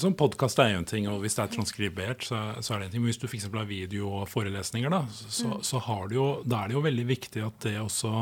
Sånn 0.00 0.16
podkast 0.18 0.60
er 0.62 0.76
en 0.76 0.88
ting, 0.88 1.08
og 1.10 1.24
hvis 1.24 1.38
det 1.38 1.46
er 1.46 1.54
transkribert, 1.56 2.26
så, 2.26 2.42
så 2.60 2.76
er 2.76 2.82
det 2.82 2.90
en 2.90 2.94
ting. 2.96 3.04
Men 3.04 3.12
hvis 3.12 3.22
du 3.22 3.26
f.eks. 3.30 3.48
har 3.48 3.68
video 3.68 4.12
og 4.20 4.28
forelesninger, 4.30 4.92
da, 4.92 5.04
så, 5.10 5.56
mm. 5.56 5.58
så 5.66 5.82
har 5.88 6.08
det 6.10 6.18
jo, 6.18 6.30
da 6.44 6.62
er 6.62 6.70
det 6.70 6.78
jo 6.78 6.86
veldig 6.86 7.08
viktig 7.10 7.44
at 7.46 7.60
det 7.66 7.76
også 7.80 8.14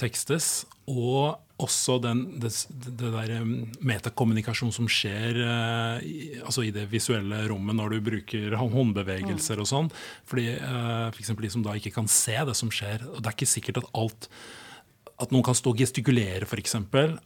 tekstes. 0.00 0.66
Og 0.88 1.36
også 1.58 1.98
den, 2.00 2.22
det, 2.40 2.52
det 2.70 3.10
der 3.12 3.32
metakommunikasjon 3.82 4.70
som 4.74 4.86
skjer 4.90 5.40
eh, 5.42 6.06
i, 6.06 6.18
altså 6.38 6.62
i 6.64 6.70
det 6.74 6.86
visuelle 6.92 7.40
rommet 7.50 7.76
når 7.76 7.96
du 7.96 8.04
bruker 8.06 8.54
håndbevegelser 8.60 9.60
og 9.60 9.68
sånn. 9.68 9.90
Fordi 10.28 10.52
eh, 10.54 11.08
F.eks. 11.10 11.34
de 11.42 11.52
som 11.56 11.66
da 11.66 11.74
ikke 11.78 11.96
kan 11.98 12.10
se 12.10 12.38
det 12.46 12.56
som 12.58 12.70
skjer. 12.72 13.04
og 13.10 13.20
Det 13.20 13.32
er 13.32 13.36
ikke 13.36 13.50
sikkert 13.56 13.82
at 13.82 13.92
alt 13.98 14.30
at 15.18 15.34
noen 15.34 15.42
kan 15.42 15.56
stå 15.58 15.72
og 15.74 15.80
gestikulere, 15.82 16.46
f.eks., 16.46 16.76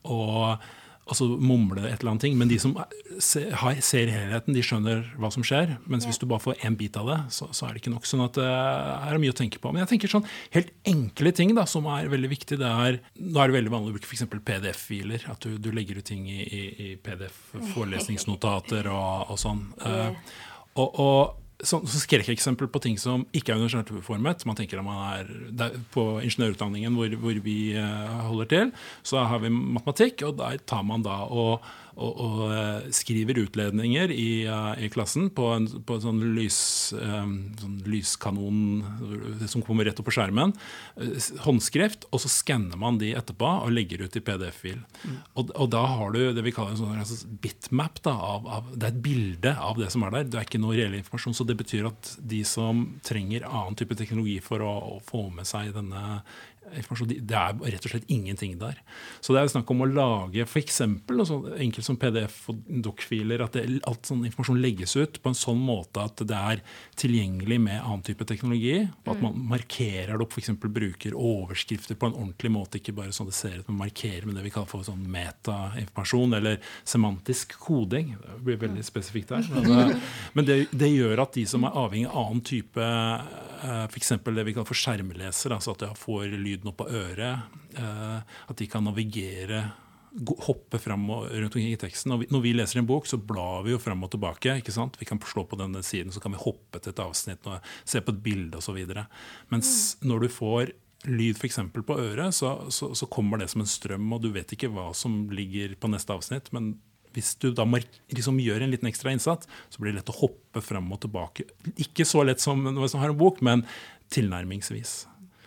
og, 0.08 0.70
og 1.12 1.18
så 1.18 1.28
mumle 1.36 1.84
et 1.84 2.00
eller 2.00 2.14
annet 2.14 2.24
ting. 2.24 2.36
Men 2.40 2.50
de 2.50 2.58
som 2.62 2.74
ser, 3.22 3.52
ser 3.84 4.12
helheten, 4.12 4.56
de 4.56 4.64
skjønner 4.64 5.04
hva 5.20 5.30
som 5.34 5.44
skjer. 5.46 5.76
Mens 5.90 6.06
hvis 6.08 6.20
du 6.20 6.26
bare 6.30 6.42
får 6.42 6.64
én 6.66 6.76
bit 6.80 6.96
av 7.00 7.10
det, 7.10 7.18
så, 7.36 7.50
så, 7.52 7.66
er 7.66 7.74
det 7.74 7.82
ikke 7.82 7.94
nok. 7.94 8.08
sånn 8.08 8.24
at 8.24 8.38
det 8.38 8.48
uh, 8.48 9.08
er 9.10 9.20
mye 9.22 9.34
å 9.34 9.38
tenke 9.38 9.60
på. 9.62 9.72
Men 9.74 9.84
jeg 9.84 9.92
tenker 9.94 10.14
sånn 10.14 10.26
helt 10.56 10.72
enkle 10.88 11.34
ting 11.36 11.52
da, 11.58 11.66
som 11.68 11.88
er 11.92 12.08
veldig 12.12 12.32
viktig. 12.32 12.58
det 12.62 12.72
er, 12.86 13.02
Nå 13.20 13.42
er 13.42 13.52
det 13.52 13.58
veldig 13.58 13.74
vanlig 13.74 13.92
å 13.92 13.98
bruke 13.98 14.08
f.eks. 14.08 14.24
PDF-filer. 14.32 15.28
At 15.32 15.44
du, 15.44 15.58
du, 15.60 15.70
legger 15.76 16.00
ut 16.00 16.08
ting 16.08 16.24
i, 16.30 16.40
i, 16.42 16.64
i 16.72 16.88
PDF, 16.96 17.38
forelesningsnotater 17.74 18.88
og, 18.92 19.32
og 19.34 19.40
sånn. 19.40 19.66
Uh, 19.84 20.10
og, 20.80 21.00
og 21.02 21.41
så 21.62 21.78
skrekkeksempel 21.86 22.68
på 22.72 22.82
ting 22.82 22.98
som 22.98 23.24
ikke 23.36 23.54
er 23.54 23.60
universelt. 23.60 24.46
Man 24.48 24.58
tenker 24.58 24.80
at 24.80 24.86
man 24.86 25.02
er 25.60 25.78
På 25.94 26.20
ingeniørutdanningen 26.20 26.96
hvor, 26.98 27.14
hvor 27.22 27.38
vi 27.44 27.74
uh, 27.78 28.26
holder 28.28 28.50
til, 28.50 28.72
så 29.06 29.22
har 29.28 29.42
vi 29.44 29.52
matematikk, 29.52 30.24
og 30.26 30.38
der 30.40 30.58
tar 30.66 30.82
man 30.82 31.04
da 31.06 31.22
og 31.30 31.62
og, 31.92 32.12
og 32.24 32.40
eh, 32.54 32.88
skriver 32.94 33.42
utledninger 33.42 34.12
i, 34.14 34.30
uh, 34.48 34.72
i 34.80 34.88
klassen 34.92 35.28
på 35.34 35.48
en, 35.52 35.66
på 35.84 35.96
en 35.96 36.04
sånn, 36.04 36.22
lys, 36.36 36.58
um, 36.96 37.34
sånn, 37.60 37.76
lyskanon 37.88 39.46
som 39.50 39.64
kommer 39.64 39.86
rett 39.88 40.00
opp 40.00 40.08
på 40.08 40.14
skjermen. 40.16 40.54
Håndskrift, 41.44 42.06
og 42.10 42.22
så 42.24 42.30
skanner 42.32 42.80
man 42.80 43.00
de 43.00 43.12
etterpå 43.18 43.50
og 43.66 43.74
legger 43.74 44.06
ut 44.06 44.16
i 44.16 44.24
PDF-fil. 44.24 44.80
Mm. 45.02 45.18
Og, 45.34 45.52
og, 45.52 45.66
da 45.72 45.82
har 45.94 46.14
du 46.14 46.20
det 46.36 46.46
vi 46.46 46.54
kaller 46.54 46.74
en 46.74 46.80
sånn 46.80 47.02
altså, 47.02 47.28
bitmap. 47.42 48.00
Da, 48.02 48.14
av, 48.16 48.48
av, 48.48 48.70
det 48.72 48.88
er 48.88 48.94
et 48.94 49.02
bilde 49.04 49.52
av 49.52 49.80
det 49.80 49.90
som 49.92 50.06
er 50.06 50.16
der. 50.16 50.30
Det 50.32 50.40
er 50.40 50.48
ikke 50.48 50.62
noe 50.62 50.78
reell 50.78 50.96
informasjon. 50.96 51.36
Så 51.36 51.46
det 51.48 51.58
betyr 51.60 51.90
at 51.92 52.14
de 52.18 52.40
som 52.48 52.86
trenger 53.04 53.46
annen 53.48 53.76
type 53.78 53.96
teknologi 53.98 54.38
for 54.44 54.64
å, 54.64 54.72
å 54.96 54.98
få 55.04 55.26
med 55.34 55.48
seg 55.48 55.74
denne 55.76 56.22
det 56.72 57.36
er 57.36 57.56
rett 57.58 57.86
og 57.86 57.92
slett 57.92 58.08
ingenting 58.12 58.54
der. 58.60 58.78
Så 59.20 59.34
det 59.34 59.42
er 59.42 59.50
snakk 59.50 59.70
om 59.72 59.82
å 59.84 59.88
lage 59.88 60.44
f.eks. 60.46 60.80
noe 60.86 61.56
enkelt 61.60 61.86
som 61.86 61.98
PDF 62.00 62.38
og 62.52 62.62
doc-filer. 62.86 63.42
At 63.44 63.56
det, 63.58 63.80
alt 63.88 64.08
sånn 64.08 64.24
informasjon 64.28 64.60
legges 64.62 64.94
ut 64.96 65.18
på 65.22 65.32
en 65.32 65.38
sånn 65.38 65.60
måte 65.60 66.04
at 66.04 66.22
det 66.28 66.38
er 66.38 66.62
tilgjengelig 67.00 67.58
med 67.66 67.80
annen 67.80 68.04
type 68.06 68.26
teknologi. 68.28 68.86
Og 69.04 69.12
at 69.14 69.24
man 69.24 69.36
markerer 69.52 70.14
det 70.14 70.24
opp, 70.24 70.36
f.eks. 70.36 70.54
bruker 70.62 71.16
overskrifter 71.18 71.98
på 71.98 72.08
en 72.08 72.16
ordentlig 72.16 72.52
måte. 72.54 72.80
Ikke 72.80 72.96
bare 72.96 73.14
sånn 73.14 73.28
det 73.28 73.36
ser 73.36 73.58
ut, 73.58 73.68
men 73.68 73.82
markerer 73.82 74.28
med 74.28 74.38
det 74.38 74.46
vi 74.46 74.54
kaller 74.54 74.70
for 74.70 74.86
sånn 74.86 75.04
metainformasjon. 75.12 76.38
Eller 76.40 76.60
semantisk 76.88 77.58
koding. 77.60 78.14
Det 78.22 78.40
blir 78.48 78.60
veldig 78.64 78.86
spesifikt 78.86 79.34
der. 79.34 79.50
Men, 79.72 80.00
men 80.34 80.44
det, 80.46 80.56
det, 80.74 80.88
gjør 80.92 81.22
at 81.22 81.36
de 81.36 81.42
som 81.48 81.64
er 81.64 81.76
avhengig 81.78 82.08
av 82.10 82.26
annen 82.26 82.42
type 82.44 82.86
F.eks. 83.62 84.12
det 84.24 84.44
vi 84.48 84.54
kan 84.56 84.66
få 84.66 84.76
skjermleser, 84.76 85.54
altså 85.54 85.76
at 85.76 85.86
jeg 85.86 86.00
får 86.00 86.34
lyden 86.34 86.72
opp 86.72 86.84
av 86.84 86.92
øret. 87.02 87.54
Eh, 87.78 88.36
at 88.50 88.58
de 88.58 88.68
kan 88.70 88.84
navigere 88.86 89.64
hoppe 90.44 90.76
fram 90.82 91.06
og 91.10 91.30
rundt 91.30 91.54
omkring 91.54 91.72
i 91.72 91.80
teksten. 91.80 92.12
Og 92.12 92.26
når 92.32 92.44
vi 92.44 92.52
leser 92.56 92.82
en 92.82 92.88
bok, 92.88 93.06
så 93.08 93.16
blar 93.16 93.64
vi 93.64 93.72
jo 93.72 93.80
fram 93.80 94.02
og 94.04 94.12
tilbake. 94.12 94.58
ikke 94.60 94.74
sant? 94.74 94.98
Vi 95.00 95.08
kan 95.08 95.20
slå 95.24 95.46
på 95.48 95.56
denne 95.60 95.82
siden, 95.86 96.12
så 96.12 96.20
kan 96.20 96.34
vi 96.34 96.42
hoppe 96.42 96.82
til 96.82 96.92
et 96.92 97.02
avsnitt 97.02 97.48
og 97.48 97.72
se 97.84 98.02
på 98.02 98.12
et 98.12 98.22
bilde 98.22 98.60
osv. 98.60 98.78
Mens 99.52 99.96
mm. 100.00 100.08
når 100.10 100.26
du 100.26 100.28
får 100.28 100.74
lyd 101.08 101.40
f.eks. 101.40 101.58
på 101.72 101.98
øret, 101.98 102.34
så, 102.34 102.54
så, 102.70 102.92
så, 102.94 103.06
kommer 103.10 103.40
det 103.40 103.50
som 103.50 103.64
en 103.64 103.70
strøm, 103.70 104.12
og 104.12 104.22
du 104.22 104.30
vet 104.34 104.52
ikke 104.54 104.70
hva 104.70 104.92
som 104.94 105.30
ligger 105.34 105.74
på 105.80 105.90
neste 105.90 106.14
avsnitt. 106.14 106.52
men 106.52 106.76
hvis 107.14 107.34
du 107.42 107.50
da 107.54 107.66
liksom 107.66 108.40
gjør 108.42 108.64
en 108.64 108.74
liten 108.74 108.90
ekstra 108.90 109.14
innsats, 109.14 109.48
så 109.70 109.82
blir 109.82 109.92
det 109.92 110.00
lett 110.00 110.12
å 110.12 110.18
hoppe 110.22 110.62
fram 110.64 110.90
og 110.92 111.00
tilbake. 111.04 111.48
Ikke 111.76 112.06
så 112.08 112.24
lett 112.26 112.42
som 112.42 112.62
når 112.64 112.84
man 112.84 113.02
har 113.04 113.14
en 113.14 113.22
bok, 113.22 113.42
men 113.44 113.66
tilnærmingsvis. 114.12 115.02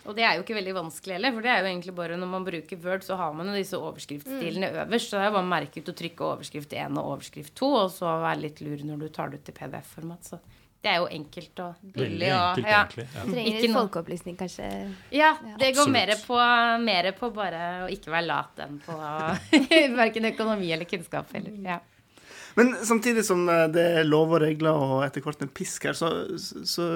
Og 0.06 0.14
det 0.14 0.22
er 0.22 0.36
jo 0.36 0.44
ikke 0.44 0.54
veldig 0.54 0.74
vanskelig 0.76 1.16
heller, 1.16 1.32
for 1.34 1.42
det 1.42 1.50
er 1.50 1.62
jo 1.62 1.70
egentlig 1.70 1.94
bare 1.96 2.18
når 2.18 2.28
man 2.30 2.44
bruker 2.46 2.78
Word, 2.84 3.02
så 3.02 3.16
har 3.18 3.32
man 3.34 3.50
jo 3.50 3.56
disse 3.58 3.78
overskriftstilene 3.78 4.68
mm. 4.70 4.76
øverst. 4.84 5.10
Så 5.10 5.18
det 5.18 5.26
er 5.26 5.34
bare 5.34 5.46
å 5.48 5.50
merke 5.50 5.82
ut 5.82 5.90
og 5.90 5.98
trykke 5.98 6.28
overskrift 6.28 6.76
1 6.78 7.00
og 7.00 7.10
overskrift 7.16 7.56
2, 7.58 7.70
og 7.80 7.90
så 7.94 8.12
være 8.22 8.44
litt 8.44 8.62
lur 8.62 8.84
når 8.86 9.02
du 9.02 9.08
tar 9.16 9.32
det 9.32 9.40
ut 9.42 9.50
i 9.50 9.56
PDF-format. 9.56 10.30
Så 10.30 10.38
det 10.86 10.92
er 10.92 11.00
jo 11.02 11.06
enkelt 11.10 11.60
og 11.64 11.86
billig. 11.96 12.28
og, 12.30 12.60
ja. 12.62 12.84
egentlig, 12.84 13.06
ja. 13.10 13.24
Trenger 13.26 13.56
litt 13.58 13.74
folkeopplysning, 13.74 14.36
kanskje. 14.38 14.68
Ja, 15.10 15.32
det 15.58 15.72
går 15.74 15.90
mer 15.90 16.12
på, 16.22 16.38
mer 16.84 17.10
på, 17.18 17.30
bare 17.34 17.62
å 17.86 17.90
ikke 17.90 18.12
være 18.14 18.28
lat 18.28 18.62
enn 18.62 18.78
på 18.84 18.94
verken 20.00 20.30
økonomi 20.30 20.70
eller 20.76 20.86
kunnskap. 20.88 21.34
Eller, 21.34 21.58
ja. 21.66 21.80
Men 22.56 22.72
samtidig 22.88 23.24
som 23.28 23.42
eh, 23.52 23.66
det 23.72 23.84
er 24.00 24.06
lover 24.08 24.40
og 24.40 24.46
regler 24.46 24.78
og 24.80 25.02
etter 25.04 25.24
hvert 25.24 25.42
en 25.44 25.52
pisk 25.52 25.84
her, 25.88 25.96
så, 25.96 26.08
så 26.40 26.86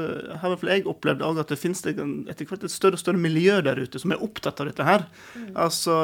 har 0.41 0.49
i 0.49 0.53
hvert 0.55 0.63
fall 0.63 0.73
jeg 0.73 0.87
opplevd 0.89 1.25
at 1.27 1.53
det 1.53 1.59
finnes 1.61 1.85
etter 1.85 2.49
hvert 2.49 2.65
et 2.65 2.73
større 2.73 2.97
og 2.97 3.03
større 3.03 3.21
miljø 3.21 3.59
der 3.67 3.83
ute 3.83 4.01
som 4.01 4.15
er 4.15 4.25
opptatt 4.25 4.63
av 4.63 4.71
dette 4.71 4.87
her. 4.89 5.05
Mm. 5.37 5.51
Altså, 5.67 5.99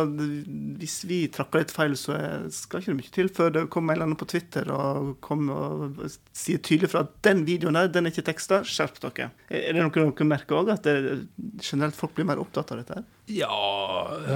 Hvis 0.80 0.98
vi 1.08 1.22
trakker 1.32 1.64
litt 1.64 1.72
feil, 1.72 1.96
så 1.96 2.18
skal 2.52 2.84
ikke 2.84 2.92
det 2.92 3.00
mye 3.00 3.16
til 3.16 3.32
før 3.32 3.54
det 3.56 3.66
kommer 3.72 3.94
en 3.94 3.98
eller 3.98 4.10
annen 4.10 4.20
på 4.20 4.28
Twitter 4.28 4.68
og, 4.74 5.14
kommer 5.24 5.96
og 5.96 6.04
sier 6.36 6.60
tydelig 6.60 6.92
fra 6.92 7.06
at 7.06 7.16
den 7.24 7.46
videoen 7.48 7.80
der, 7.80 7.88
den 7.92 8.06
er 8.06 8.12
ikke 8.12 8.28
teksta, 8.28 8.60
skjerp 8.66 9.00
dere. 9.06 9.32
Er 9.48 9.72
det 9.72 9.80
noe 9.80 9.94
dere 9.94 10.28
merker 10.28 10.60
òg, 10.60 10.74
at 10.76 10.84
det, 10.84 11.24
generelt 11.64 11.96
folk 11.96 12.12
blir 12.16 12.28
mer 12.28 12.42
opptatt 12.42 12.74
av 12.74 12.84
dette 12.84 13.00
her? 13.00 13.08
Ja 13.26 13.86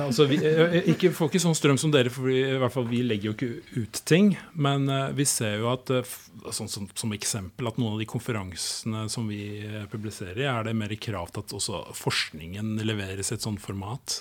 altså 0.01 0.25
vi, 0.27 0.39
eh, 0.43 0.89
ikke, 0.91 1.13
Får 1.15 1.31
ikke 1.31 1.43
sånn 1.43 1.57
strøm 1.59 1.79
som 1.81 1.93
dere, 1.95 2.11
for 2.13 2.27
vi, 2.27 2.41
i 2.43 2.59
hvert 2.59 2.75
fall 2.75 2.89
vi 2.91 3.03
legger 3.07 3.31
jo 3.31 3.35
ikke 3.37 3.83
ut 3.85 4.01
ting. 4.09 4.33
Men 4.59 4.89
uh, 4.91 5.11
vi 5.17 5.27
ser 5.29 5.61
jo 5.61 5.71
at 5.73 5.91
sånn, 5.91 6.71
som, 6.71 6.89
som, 6.97 7.13
eksempel 7.15 7.69
at 7.69 7.79
noen 7.81 7.97
av 7.97 8.01
de 8.01 8.09
konferansene 8.09 9.05
som 9.13 9.29
vi 9.31 9.63
publiserer, 9.93 10.43
er 10.49 10.67
det 10.67 10.77
mer 10.79 10.93
krav 11.01 11.33
til 11.35 11.45
at 11.45 11.55
også 11.57 11.83
forskningen 11.99 12.79
leveres 12.87 13.33
i 13.33 13.37
et 13.37 13.45
sånt 13.45 13.63
format. 13.63 14.21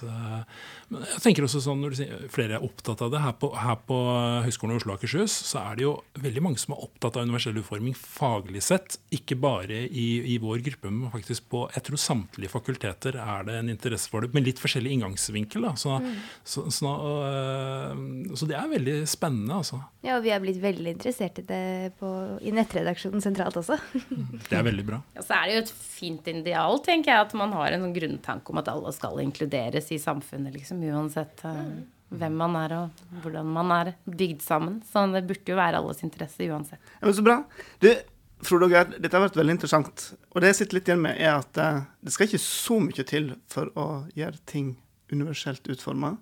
men 0.89 1.05
jeg 1.05 1.23
tenker 1.23 1.45
også 1.45 1.61
sånn, 1.63 1.81
når 1.83 1.97
sier 1.99 2.25
flere 2.33 2.57
er 2.57 2.65
opptatt 2.65 3.03
av 3.05 3.13
det, 3.13 3.21
her 3.23 3.35
på, 3.39 3.51
her 3.55 3.77
på 3.87 3.99
Høgskolen 4.45 4.75
i 4.75 4.81
Oslo 4.81 4.93
og 4.93 4.99
Akershus 4.99 5.35
så 5.49 5.61
er 5.63 5.79
det 5.79 5.85
jo 5.85 5.93
veldig 6.19 6.43
mange 6.43 6.61
som 6.61 6.75
er 6.75 6.83
opptatt 6.85 7.17
av 7.17 7.27
universell 7.27 7.57
utforming 7.61 7.95
faglig 7.97 8.63
sett. 8.65 8.99
Ikke 9.15 9.37
bare 9.39 9.85
i, 9.87 10.09
i 10.33 10.37
vår 10.41 10.63
gruppe, 10.65 10.91
men 10.91 11.13
faktisk 11.13 11.47
på 11.53 11.65
jeg 11.75 11.85
tror 11.87 12.01
samtlige 12.01 12.51
fakulteter 12.51 13.19
er 13.21 13.47
det 13.47 13.59
en 13.61 13.71
interesse 13.71 14.11
for 14.11 14.25
det. 14.25 14.33
men 14.35 14.47
litt 14.47 14.58
litt 14.59 14.63
forskjellig 14.63 14.91
inngangsvinkel. 14.97 15.67
Så, 15.79 15.99
mm. 15.99 16.15
så, 16.43 16.65
så, 16.71 16.91
uh, 16.91 18.35
så, 18.35 18.47
det 18.49 18.57
er 18.59 18.71
veldig 18.71 18.95
spennende, 19.09 19.59
altså. 19.61 19.81
Ja, 20.03 20.17
og 20.17 20.25
vi 20.25 20.33
er 20.35 20.41
blitt 20.43 20.59
veldig 20.61 20.95
interessert 20.97 21.39
i 21.39 21.45
det 21.47 21.93
på, 21.99 22.09
i 22.41 22.53
nettredaksjonen 22.55 23.23
sentralt 23.23 23.59
også. 23.59 23.79
det 24.49 24.57
er 24.57 24.65
veldig 24.67 24.87
bra. 24.87 25.01
Ja, 25.15 25.23
så 25.25 25.39
er 25.39 25.47
det 25.47 25.55
jo 25.55 25.63
et 25.67 25.73
fint 25.73 26.27
ideal, 26.31 26.81
tenker 26.85 27.13
jeg, 27.13 27.29
at 27.29 27.37
man 27.39 27.55
har 27.57 27.71
en 27.71 27.87
sånn 27.87 27.95
grunntanke 27.95 28.53
om 28.53 28.61
at 28.61 28.71
alle 28.71 28.93
skal 28.95 29.23
inkluderes 29.23 29.89
i 29.95 30.01
samfunnet, 30.01 30.53
liksom, 30.55 30.83
uansett 30.91 31.45
uh, 31.47 31.63
hvem 32.09 32.39
man 32.41 32.55
er 32.57 32.77
og 32.79 33.03
hvordan 33.23 33.51
man 33.53 33.73
er 33.75 33.91
bygd 34.09 34.41
sammen. 34.45 34.79
Så 34.89 35.05
det 35.13 35.27
burde 35.29 35.53
jo 35.53 35.59
være 35.59 35.81
alles 35.81 36.05
interesse 36.05 36.47
uansett. 36.49 36.81
Ja, 36.97 37.05
men 37.05 37.17
så 37.17 37.25
bra. 37.25 37.41
Du, 37.83 37.91
Frode 38.45 38.69
og 38.69 38.73
Geir, 38.73 38.93
dette 38.95 39.17
har 39.17 39.25
vært 39.25 39.37
veldig 39.39 39.57
interessant. 39.57 40.05
Og 40.31 40.41
det 40.41 40.53
jeg 40.53 40.61
sitter 40.61 40.77
litt 40.77 40.89
igjen 40.89 41.03
med, 41.03 41.19
er 41.19 41.41
at 41.41 41.59
uh, 41.59 41.81
det 42.05 42.13
skal 42.15 42.29
ikke 42.29 42.41
så 42.43 42.79
mye 42.83 43.05
til 43.07 43.33
for 43.51 43.71
å 43.75 43.87
gjøre 44.15 44.39
ting 44.49 44.73
universelt 45.11 45.67
utforma. 45.71 46.15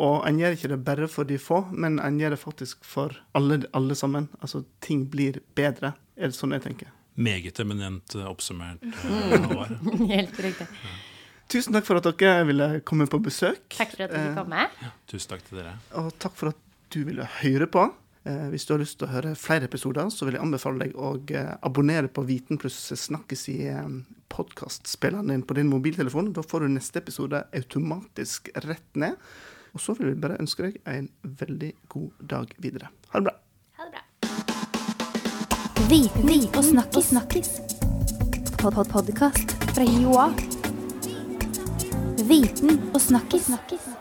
Og 0.00 0.24
en 0.28 0.38
gjør 0.40 0.56
ikke 0.56 0.70
det 0.72 0.80
bare 0.84 1.08
for 1.10 1.28
de 1.28 1.36
få, 1.40 1.62
men 1.72 1.98
en 2.02 2.18
gjør 2.20 2.36
det 2.36 2.40
faktisk 2.40 2.84
for 2.86 3.16
alle, 3.36 3.62
alle 3.76 3.96
sammen. 3.98 4.28
Altså, 4.40 4.62
ting 4.84 5.06
blir 5.12 5.40
bedre. 5.58 5.94
Er 6.16 6.30
det 6.30 6.38
sånn 6.38 6.54
jeg 6.56 6.64
tenker? 6.64 6.92
Meget 7.20 7.58
eminent 7.60 8.14
eh, 8.16 8.28
oppsummert. 8.28 8.84
Uh, 9.04 9.64
Helt 10.14 10.36
riktig. 10.40 10.68
Ja. 10.68 10.98
Tusen 11.50 11.74
takk 11.74 11.88
for 11.88 11.98
at 11.98 12.06
dere 12.06 12.44
ville 12.46 12.68
komme 12.86 13.08
på 13.10 13.18
besøk. 13.24 13.64
Takk 13.74 13.96
for 13.96 14.06
at 14.06 14.12
du 14.14 14.36
kom. 14.36 14.52
Med. 14.52 14.76
Ja, 14.84 14.92
tusen 15.10 15.32
takk 15.32 15.42
til 15.48 15.58
dere. 15.58 15.74
Og 15.98 16.12
takk 16.22 16.36
for 16.38 16.52
at 16.52 16.60
du 16.94 17.00
ville 17.08 17.26
høre 17.40 17.66
på. 17.70 17.88
Eh, 18.24 18.48
hvis 18.52 18.66
du 18.68 18.74
har 18.74 18.82
lyst 18.82 18.98
til 19.00 19.08
å 19.08 19.14
høre 19.14 19.32
flere 19.38 19.64
episoder, 19.70 20.10
så 20.12 20.26
vil 20.28 20.36
jeg 20.36 20.44
anbefale 20.44 20.84
deg 20.84 20.96
å 20.98 21.14
eh, 21.32 21.54
abonnere 21.64 22.10
på 22.12 22.24
Viten 22.28 22.60
pluss 22.60 22.76
snakkes 22.92 23.46
i 23.52 23.58
eh, 23.72 23.86
podkastspilleren 24.32 25.32
din 25.32 25.44
på 25.46 25.56
din 25.56 25.70
mobiltelefon. 25.72 26.32
Da 26.36 26.44
får 26.44 26.66
du 26.66 26.74
neste 26.74 27.00
episode 27.00 27.46
automatisk 27.56 28.52
rett 28.66 28.90
ned. 29.00 29.16
Og 29.72 29.80
så 29.80 29.94
vil 29.96 30.12
vi 30.12 30.20
bare 30.20 30.40
ønske 30.42 30.66
deg 30.66 30.80
en 30.90 31.08
veldig 31.22 31.72
god 31.88 32.26
dag 32.32 32.52
videre. 32.60 32.90
Ha 33.14 33.22
det 33.22 33.30
bra. 33.30 33.36
Ha 33.78 33.86
det 33.86 33.92
bra. 33.94 34.02
Viten 35.90 36.50
og 36.50 36.64
snakkis. 36.66 37.12
snakkis. 37.14 37.54
Pod 38.60 38.76
Podkast 38.92 39.56
fra 39.72 39.86
Joa. 39.88 40.28
Viten 42.28 42.84
og 42.92 43.00
snakkis. 43.00 43.48
snakkis. 43.48 43.99